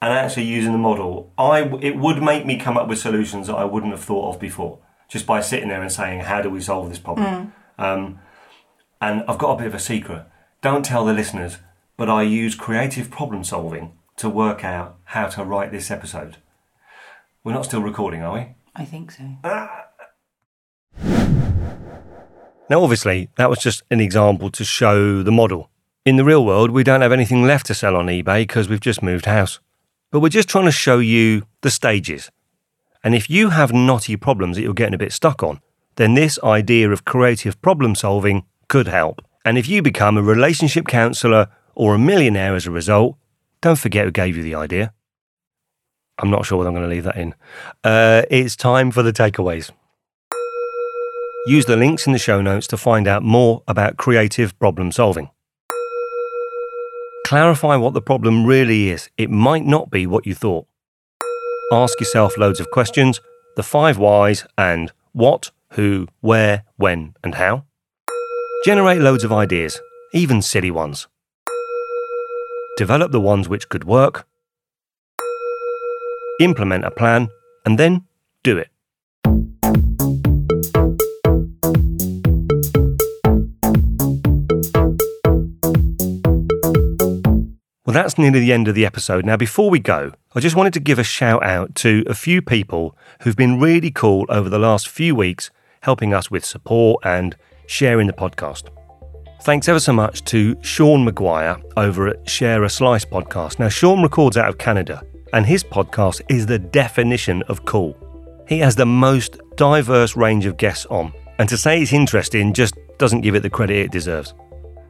and 0.00 0.12
actually 0.12 0.44
using 0.44 0.72
the 0.72 0.78
model, 0.78 1.32
I 1.36 1.62
it 1.80 1.96
would 1.96 2.22
make 2.22 2.46
me 2.46 2.56
come 2.58 2.76
up 2.76 2.88
with 2.88 2.98
solutions 2.98 3.48
that 3.48 3.56
I 3.56 3.64
wouldn't 3.64 3.92
have 3.92 4.02
thought 4.02 4.34
of 4.34 4.40
before, 4.40 4.78
just 5.08 5.26
by 5.26 5.40
sitting 5.40 5.68
there 5.68 5.82
and 5.82 5.90
saying, 5.90 6.20
"How 6.20 6.40
do 6.40 6.50
we 6.50 6.60
solve 6.60 6.88
this 6.88 6.98
problem?" 7.00 7.52
Um, 7.78 8.20
and 9.00 9.24
I've 9.28 9.38
got 9.38 9.54
a 9.54 9.56
bit 9.58 9.66
of 9.66 9.74
a 9.74 9.80
secret. 9.80 10.24
Don't 10.60 10.84
tell 10.84 11.04
the 11.04 11.12
listeners, 11.12 11.58
but 11.98 12.08
I 12.08 12.22
use 12.22 12.54
creative 12.54 13.10
problem 13.10 13.44
solving 13.44 13.92
to 14.16 14.30
work 14.30 14.64
out 14.64 14.96
how 15.04 15.26
to 15.26 15.44
write 15.44 15.72
this 15.72 15.90
episode. 15.90 16.38
We're 17.44 17.52
not 17.52 17.66
still 17.66 17.82
recording, 17.82 18.22
are 18.22 18.34
we? 18.34 18.46
I 18.74 18.84
think 18.84 19.10
so. 19.10 19.24
Now, 22.70 22.82
obviously, 22.82 23.30
that 23.36 23.50
was 23.50 23.58
just 23.58 23.82
an 23.90 24.00
example 24.00 24.48
to 24.50 24.64
show 24.64 25.22
the 25.22 25.32
model. 25.32 25.70
In 26.04 26.16
the 26.16 26.24
real 26.24 26.44
world, 26.44 26.70
we 26.70 26.84
don't 26.84 27.00
have 27.00 27.12
anything 27.12 27.42
left 27.42 27.66
to 27.66 27.74
sell 27.74 27.96
on 27.96 28.06
eBay 28.06 28.42
because 28.42 28.68
we've 28.68 28.80
just 28.80 29.02
moved 29.02 29.26
house. 29.26 29.58
But 30.10 30.20
we're 30.20 30.28
just 30.28 30.48
trying 30.48 30.66
to 30.66 30.70
show 30.70 31.00
you 31.00 31.46
the 31.62 31.70
stages. 31.70 32.30
And 33.02 33.14
if 33.14 33.28
you 33.28 33.50
have 33.50 33.72
knotty 33.72 34.16
problems 34.16 34.56
that 34.56 34.62
you're 34.62 34.74
getting 34.74 34.94
a 34.94 34.98
bit 34.98 35.12
stuck 35.12 35.42
on, 35.42 35.60
then 35.96 36.14
this 36.14 36.38
idea 36.44 36.90
of 36.90 37.04
creative 37.04 37.60
problem 37.60 37.96
solving 37.96 38.44
could 38.68 38.86
help. 38.86 39.20
And 39.44 39.58
if 39.58 39.68
you 39.68 39.82
become 39.82 40.16
a 40.16 40.22
relationship 40.22 40.86
counsellor 40.86 41.48
or 41.78 41.94
a 41.94 41.98
millionaire 41.98 42.56
as 42.56 42.66
a 42.66 42.70
result, 42.70 43.16
don't 43.62 43.78
forget 43.78 44.04
who 44.04 44.10
gave 44.10 44.36
you 44.36 44.42
the 44.42 44.56
idea. 44.56 44.92
I'm 46.18 46.28
not 46.28 46.44
sure 46.44 46.58
whether 46.58 46.68
I'm 46.68 46.74
going 46.74 46.88
to 46.88 46.94
leave 46.94 47.04
that 47.04 47.16
in. 47.16 47.34
Uh, 47.84 48.22
it's 48.28 48.56
time 48.56 48.90
for 48.90 49.04
the 49.04 49.12
takeaways. 49.12 49.70
Use 51.46 51.66
the 51.66 51.76
links 51.76 52.04
in 52.06 52.12
the 52.12 52.18
show 52.18 52.42
notes 52.42 52.66
to 52.66 52.76
find 52.76 53.06
out 53.06 53.22
more 53.22 53.62
about 53.68 53.96
creative 53.96 54.58
problem 54.58 54.90
solving. 54.90 55.30
Clarify 57.24 57.76
what 57.76 57.94
the 57.94 58.02
problem 58.02 58.44
really 58.44 58.90
is. 58.90 59.08
It 59.16 59.30
might 59.30 59.64
not 59.64 59.88
be 59.88 60.04
what 60.04 60.26
you 60.26 60.34
thought. 60.34 60.66
Ask 61.70 62.00
yourself 62.00 62.36
loads 62.36 62.58
of 62.58 62.70
questions, 62.72 63.20
the 63.54 63.62
five 63.62 63.98
whys, 63.98 64.44
and 64.56 64.90
what, 65.12 65.52
who, 65.74 66.08
where, 66.22 66.64
when, 66.76 67.14
and 67.22 67.36
how. 67.36 67.64
Generate 68.64 69.00
loads 69.00 69.22
of 69.22 69.32
ideas, 69.32 69.80
even 70.12 70.42
silly 70.42 70.72
ones. 70.72 71.06
Develop 72.78 73.10
the 73.10 73.20
ones 73.20 73.48
which 73.48 73.68
could 73.68 73.82
work. 73.82 74.24
Implement 76.38 76.84
a 76.84 76.92
plan, 76.92 77.26
and 77.66 77.76
then 77.76 78.04
do 78.44 78.56
it. 78.56 78.68
Well, 87.84 87.94
that's 87.94 88.16
nearly 88.16 88.38
the 88.38 88.52
end 88.52 88.68
of 88.68 88.76
the 88.76 88.86
episode. 88.86 89.26
Now, 89.26 89.36
before 89.36 89.70
we 89.70 89.80
go, 89.80 90.12
I 90.36 90.38
just 90.38 90.54
wanted 90.54 90.72
to 90.74 90.80
give 90.80 91.00
a 91.00 91.02
shout 91.02 91.42
out 91.42 91.74
to 91.82 92.04
a 92.06 92.14
few 92.14 92.40
people 92.40 92.96
who've 93.22 93.34
been 93.34 93.58
really 93.58 93.90
cool 93.90 94.24
over 94.28 94.48
the 94.48 94.60
last 94.60 94.86
few 94.88 95.16
weeks, 95.16 95.50
helping 95.80 96.14
us 96.14 96.30
with 96.30 96.44
support 96.44 97.04
and 97.04 97.34
sharing 97.66 98.06
the 98.06 98.12
podcast. 98.12 98.68
Thanks 99.42 99.68
ever 99.68 99.78
so 99.78 99.92
much 99.92 100.24
to 100.24 100.56
Sean 100.62 101.04
Maguire 101.04 101.58
over 101.76 102.08
at 102.08 102.28
Share 102.28 102.64
a 102.64 102.70
Slice 102.70 103.04
podcast. 103.04 103.60
Now, 103.60 103.68
Sean 103.68 104.02
records 104.02 104.36
out 104.36 104.48
of 104.48 104.58
Canada, 104.58 105.00
and 105.32 105.46
his 105.46 105.62
podcast 105.62 106.22
is 106.28 106.44
the 106.44 106.58
definition 106.58 107.44
of 107.44 107.64
cool. 107.64 107.96
He 108.48 108.58
has 108.58 108.74
the 108.74 108.84
most 108.84 109.38
diverse 109.56 110.16
range 110.16 110.44
of 110.44 110.56
guests 110.56 110.86
on, 110.86 111.12
and 111.38 111.48
to 111.48 111.56
say 111.56 111.78
he's 111.78 111.92
interesting 111.92 112.52
just 112.52 112.74
doesn't 112.98 113.20
give 113.20 113.36
it 113.36 113.44
the 113.44 113.50
credit 113.50 113.76
it 113.76 113.92
deserves. 113.92 114.34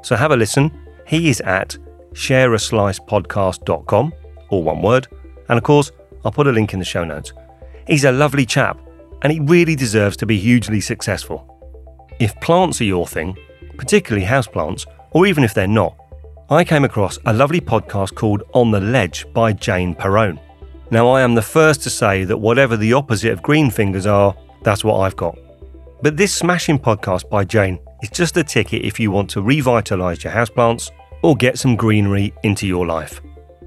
So 0.02 0.16
have 0.16 0.32
a 0.32 0.36
listen. 0.36 0.70
He 1.06 1.28
is 1.28 1.42
at 1.42 1.76
shareaslicepodcast.com, 2.12 4.12
all 4.48 4.62
one 4.62 4.82
word. 4.82 5.08
And 5.50 5.58
of 5.58 5.64
course, 5.64 5.92
I'll 6.24 6.32
put 6.32 6.46
a 6.46 6.52
link 6.52 6.72
in 6.72 6.78
the 6.78 6.86
show 6.86 7.04
notes. 7.04 7.34
He's 7.86 8.04
a 8.04 8.12
lovely 8.12 8.46
chap, 8.46 8.80
and 9.22 9.30
he 9.30 9.40
really 9.40 9.76
deserves 9.76 10.16
to 10.16 10.26
be 10.26 10.38
hugely 10.38 10.80
successful. 10.80 11.44
If 12.18 12.34
plants 12.40 12.80
are 12.80 12.84
your 12.84 13.06
thing, 13.06 13.36
particularly 13.78 14.26
houseplants, 14.26 14.84
or 15.12 15.26
even 15.26 15.44
if 15.44 15.54
they're 15.54 15.66
not, 15.66 15.96
I 16.50 16.64
came 16.64 16.84
across 16.84 17.18
a 17.24 17.32
lovely 17.32 17.60
podcast 17.60 18.14
called 18.14 18.42
On 18.52 18.70
the 18.70 18.80
Ledge 18.80 19.26
by 19.32 19.52
Jane 19.52 19.94
Perrone. 19.94 20.38
Now, 20.90 21.08
I 21.08 21.20
am 21.22 21.34
the 21.34 21.42
first 21.42 21.82
to 21.82 21.90
say 21.90 22.24
that 22.24 22.38
whatever 22.38 22.76
the 22.76 22.94
opposite 22.94 23.32
of 23.32 23.42
green 23.42 23.70
fingers 23.70 24.06
are, 24.06 24.34
that's 24.62 24.82
what 24.82 25.00
I've 25.00 25.16
got. 25.16 25.38
But 26.02 26.16
this 26.16 26.34
smashing 26.34 26.78
podcast 26.78 27.28
by 27.28 27.44
Jane 27.44 27.78
is 28.02 28.10
just 28.10 28.36
a 28.36 28.44
ticket 28.44 28.84
if 28.84 28.98
you 28.98 29.10
want 29.10 29.28
to 29.30 29.42
revitalise 29.42 30.24
your 30.24 30.32
houseplants 30.32 30.90
or 31.22 31.36
get 31.36 31.58
some 31.58 31.76
greenery 31.76 32.32
into 32.42 32.66
your 32.66 32.86
life. 32.86 33.20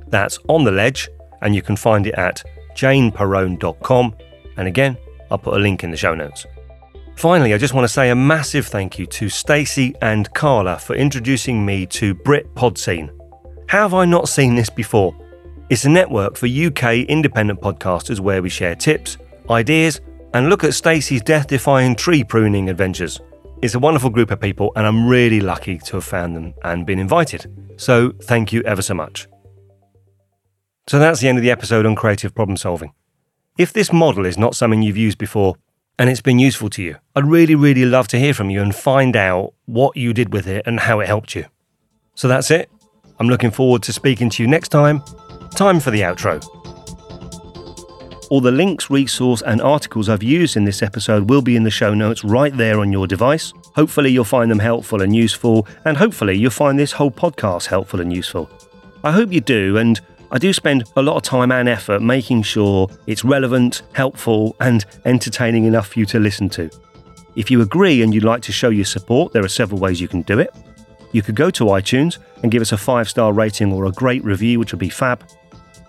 That's 0.08 0.40
On 0.48 0.64
the 0.64 0.72
Ledge, 0.72 1.10
and 1.42 1.54
you 1.54 1.62
can 1.62 1.76
find 1.76 2.08
it 2.08 2.16
at 2.16 2.44
janeperrone.com. 2.76 4.16
And 4.58 4.68
again, 4.68 4.98
I'll 5.30 5.38
put 5.38 5.56
a 5.56 5.60
link 5.60 5.84
in 5.84 5.92
the 5.92 5.98
show 5.98 6.16
notes. 6.16 6.46
Finally, 7.16 7.54
I 7.54 7.58
just 7.58 7.74
want 7.74 7.84
to 7.84 7.94
say 7.94 8.10
a 8.10 8.16
massive 8.16 8.68
thank 8.68 8.98
you 8.98 9.06
to 9.06 9.30
Stacey 9.30 9.94
and 10.02 10.34
Carla 10.34 10.80
for 10.80 10.96
introducing 10.96 11.64
me 11.66 11.86
to 11.88 12.14
Brit 12.16 12.54
Podscene. 12.56 13.12
How 13.68 13.84
have 13.84 13.94
I 13.94 14.06
not 14.06 14.28
seen 14.28 14.56
this 14.56 14.70
before? 14.70 15.16
It's 15.70 15.86
a 15.86 15.90
network 15.90 16.36
for 16.36 16.48
UK 16.48 17.08
independent 17.08 17.62
podcasters 17.62 18.20
where 18.20 18.42
we 18.42 18.50
share 18.50 18.76
tips, 18.76 19.18
ideas, 19.50 20.02
and 20.34 20.50
look 20.50 20.64
at 20.64 20.74
Stacey's 20.74 21.22
death 21.22 21.48
defying 21.48 21.96
tree 21.96 22.24
pruning 22.24 22.70
adventures. 22.70 23.20
It's 23.62 23.76
a 23.76 23.80
wonderful 23.80 24.10
group 24.10 24.32
of 24.32 24.40
people, 24.40 24.72
and 24.76 24.88
I'm 24.88 25.08
really 25.08 25.40
lucky 25.40 25.78
to 25.78 25.98
have 25.98 26.04
found 26.04 26.36
them 26.36 26.54
and 26.64 26.86
been 26.86 26.98
invited. 27.00 27.46
So, 27.78 28.12
thank 28.24 28.52
you 28.52 28.62
ever 28.64 28.82
so 28.82 28.96
much. 28.96 29.28
So, 30.88 30.98
that's 30.98 31.20
the 31.20 31.28
end 31.28 31.38
of 31.38 31.44
the 31.44 31.52
episode 31.52 31.86
on 31.86 31.96
creative 31.96 32.34
problem 32.34 32.58
solving. 32.58 32.94
If 33.58 33.72
this 33.72 33.94
model 33.94 34.26
is 34.26 34.38
not 34.38 34.56
something 34.56 34.82
you've 34.82 34.98
used 34.98 35.20
before 35.20 35.56
and 35.98 36.10
it's 36.10 36.22
been 36.22 36.40
useful 36.40 36.70
to 36.72 36.84
you, 36.84 36.98
I'd 37.16 37.28
really, 37.28 37.56
really 37.56 37.86
love 37.86 38.08
to 38.10 38.20
hear 38.20 38.34
from 38.34 38.50
you 38.50 38.62
and 38.62 38.76
find 38.76 39.16
out 39.16 39.54
what 39.66 39.96
you 39.98 40.14
did 40.14 40.34
with 40.34 40.48
it 40.48 40.64
and 40.66 40.80
how 40.80 41.00
it 41.00 41.08
helped 41.08 41.36
you. 41.36 41.46
So, 42.16 42.28
that's 42.28 42.52
it. 42.52 42.70
I'm 43.20 43.28
looking 43.28 43.52
forward 43.52 43.84
to 43.84 43.94
speaking 43.94 44.30
to 44.32 44.44
you 44.44 44.48
next 44.48 44.70
time. 44.70 45.04
Time 45.56 45.80
for 45.80 45.92
the 45.92 46.02
outro. 46.02 46.42
All 48.32 48.40
the 48.40 48.52
links, 48.52 48.90
resource, 48.90 49.42
and 49.42 49.62
articles 49.62 50.08
I've 50.08 50.24
used 50.24 50.56
in 50.56 50.64
this 50.64 50.82
episode 50.82 51.30
will 51.30 51.42
be 51.42 51.58
in 51.58 51.64
the 51.64 51.70
show 51.70 51.94
notes 51.94 52.24
right 52.24 52.56
there 52.56 52.80
on 52.80 52.92
your 52.92 53.06
device. 53.06 53.52
Hopefully, 53.76 54.10
you'll 54.10 54.24
find 54.24 54.50
them 54.50 54.60
helpful 54.60 55.02
and 55.02 55.14
useful, 55.14 55.68
and 55.84 55.98
hopefully, 55.98 56.38
you'll 56.38 56.50
find 56.50 56.80
this 56.80 56.94
whole 56.94 57.12
podcast 57.12 57.66
helpful 57.66 58.00
and 58.00 58.14
useful. 58.14 58.50
I 59.04 59.12
hope 59.12 59.34
you 59.34 59.42
do, 59.42 59.78
and 59.78 60.00
I 60.34 60.38
do 60.38 60.54
spend 60.54 60.86
a 60.96 61.02
lot 61.02 61.18
of 61.18 61.24
time 61.24 61.52
and 61.52 61.68
effort 61.68 62.02
making 62.02 62.44
sure 62.44 62.90
it's 63.06 63.26
relevant, 63.26 63.82
helpful, 63.92 64.56
and 64.62 64.86
entertaining 65.04 65.66
enough 65.66 65.90
for 65.90 66.00
you 66.00 66.06
to 66.06 66.20
listen 66.20 66.48
to. 66.52 66.70
If 67.36 67.52
you 67.52 67.62
agree 67.62 68.02
and 68.02 68.14
you'd 68.14 68.24
like 68.24 68.42
to 68.44 68.54
show 68.54 68.70
your 68.70 68.86
support, 68.86 69.34
there 69.34 69.44
are 69.44 69.50
several 69.50 69.82
ways 69.82 70.00
you 70.00 70.08
can 70.08 70.22
do 70.22 70.40
it. 70.40 70.56
You 71.12 71.22
could 71.22 71.36
go 71.36 71.50
to 71.50 71.66
iTunes 71.66 72.18
and 72.44 72.52
give 72.52 72.62
us 72.62 72.72
a 72.72 72.78
five 72.78 73.10
star 73.10 73.34
rating 73.34 73.74
or 73.74 73.86
a 73.86 73.92
great 73.92 74.24
review, 74.24 74.58
which 74.58 74.72
would 74.72 74.80
be 74.80 74.90
fab. 74.90 75.22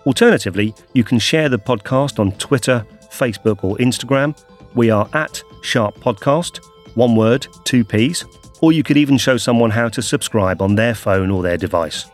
Alternatively, 0.05 0.75
you 0.91 1.05
can 1.05 1.19
share 1.19 1.47
the 1.47 1.57
podcast 1.57 2.19
on 2.19 2.33
Twitter, 2.33 2.85
Facebook, 3.03 3.63
or 3.63 3.77
Instagram. 3.77 4.37
We 4.75 4.89
are 4.89 5.09
at 5.13 5.41
Sharp 5.61 5.95
Podcast, 5.95 6.59
one 6.95 7.15
word, 7.15 7.47
two 7.63 7.85
P's, 7.85 8.25
or 8.59 8.73
you 8.73 8.83
could 8.83 8.97
even 8.97 9.17
show 9.17 9.37
someone 9.37 9.69
how 9.69 9.87
to 9.87 10.01
subscribe 10.01 10.61
on 10.61 10.75
their 10.75 10.95
phone 10.95 11.31
or 11.31 11.43
their 11.43 11.57
device. 11.57 12.07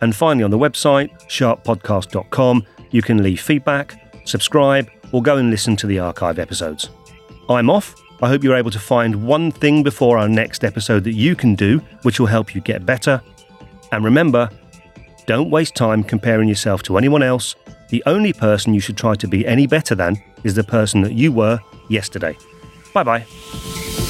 And 0.00 0.14
finally, 0.14 0.44
on 0.44 0.50
the 0.50 0.58
website, 0.58 1.10
sharppodcast.com, 1.28 2.66
you 2.90 3.02
can 3.02 3.22
leave 3.22 3.40
feedback, 3.40 4.00
subscribe, 4.24 4.90
or 5.12 5.22
go 5.22 5.36
and 5.36 5.50
listen 5.50 5.76
to 5.76 5.86
the 5.86 5.98
archive 5.98 6.38
episodes. 6.38 6.90
I'm 7.48 7.70
off. 7.70 7.94
I 8.20 8.28
hope 8.28 8.42
you're 8.42 8.56
able 8.56 8.70
to 8.72 8.78
find 8.78 9.26
one 9.26 9.50
thing 9.50 9.82
before 9.82 10.18
our 10.18 10.28
next 10.28 10.64
episode 10.64 11.04
that 11.04 11.14
you 11.14 11.36
can 11.36 11.54
do, 11.54 11.78
which 12.02 12.18
will 12.18 12.26
help 12.26 12.54
you 12.54 12.60
get 12.60 12.84
better. 12.84 13.22
And 13.92 14.04
remember, 14.04 14.50
don't 15.26 15.50
waste 15.50 15.74
time 15.76 16.02
comparing 16.02 16.48
yourself 16.48 16.82
to 16.84 16.98
anyone 16.98 17.22
else. 17.22 17.54
The 17.90 18.02
only 18.06 18.32
person 18.32 18.74
you 18.74 18.80
should 18.80 18.96
try 18.96 19.14
to 19.14 19.28
be 19.28 19.46
any 19.46 19.66
better 19.66 19.94
than 19.94 20.22
is 20.44 20.54
the 20.54 20.64
person 20.64 21.00
that 21.02 21.12
you 21.12 21.32
were 21.32 21.60
yesterday. 21.88 22.36
Bye 22.92 23.04
bye. 23.04 24.07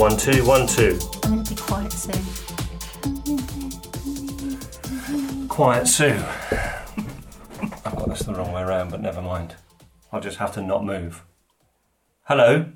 One, 0.00 0.16
two, 0.16 0.42
one, 0.46 0.66
two. 0.66 0.98
I'm 1.24 1.34
going 1.34 1.44
to 1.44 1.54
be 1.54 1.60
quiet 1.60 1.92
soon. 1.92 2.24
Quiet 5.46 5.86
Sue. 5.86 6.18
I've 7.84 7.96
got 7.96 8.08
this 8.08 8.20
the 8.20 8.32
wrong 8.34 8.50
way 8.52 8.62
around, 8.62 8.90
but 8.90 9.02
never 9.02 9.20
mind. 9.20 9.56
I'll 10.10 10.22
just 10.22 10.38
have 10.38 10.54
to 10.54 10.62
not 10.62 10.86
move. 10.86 11.22
Hello? 12.22 12.72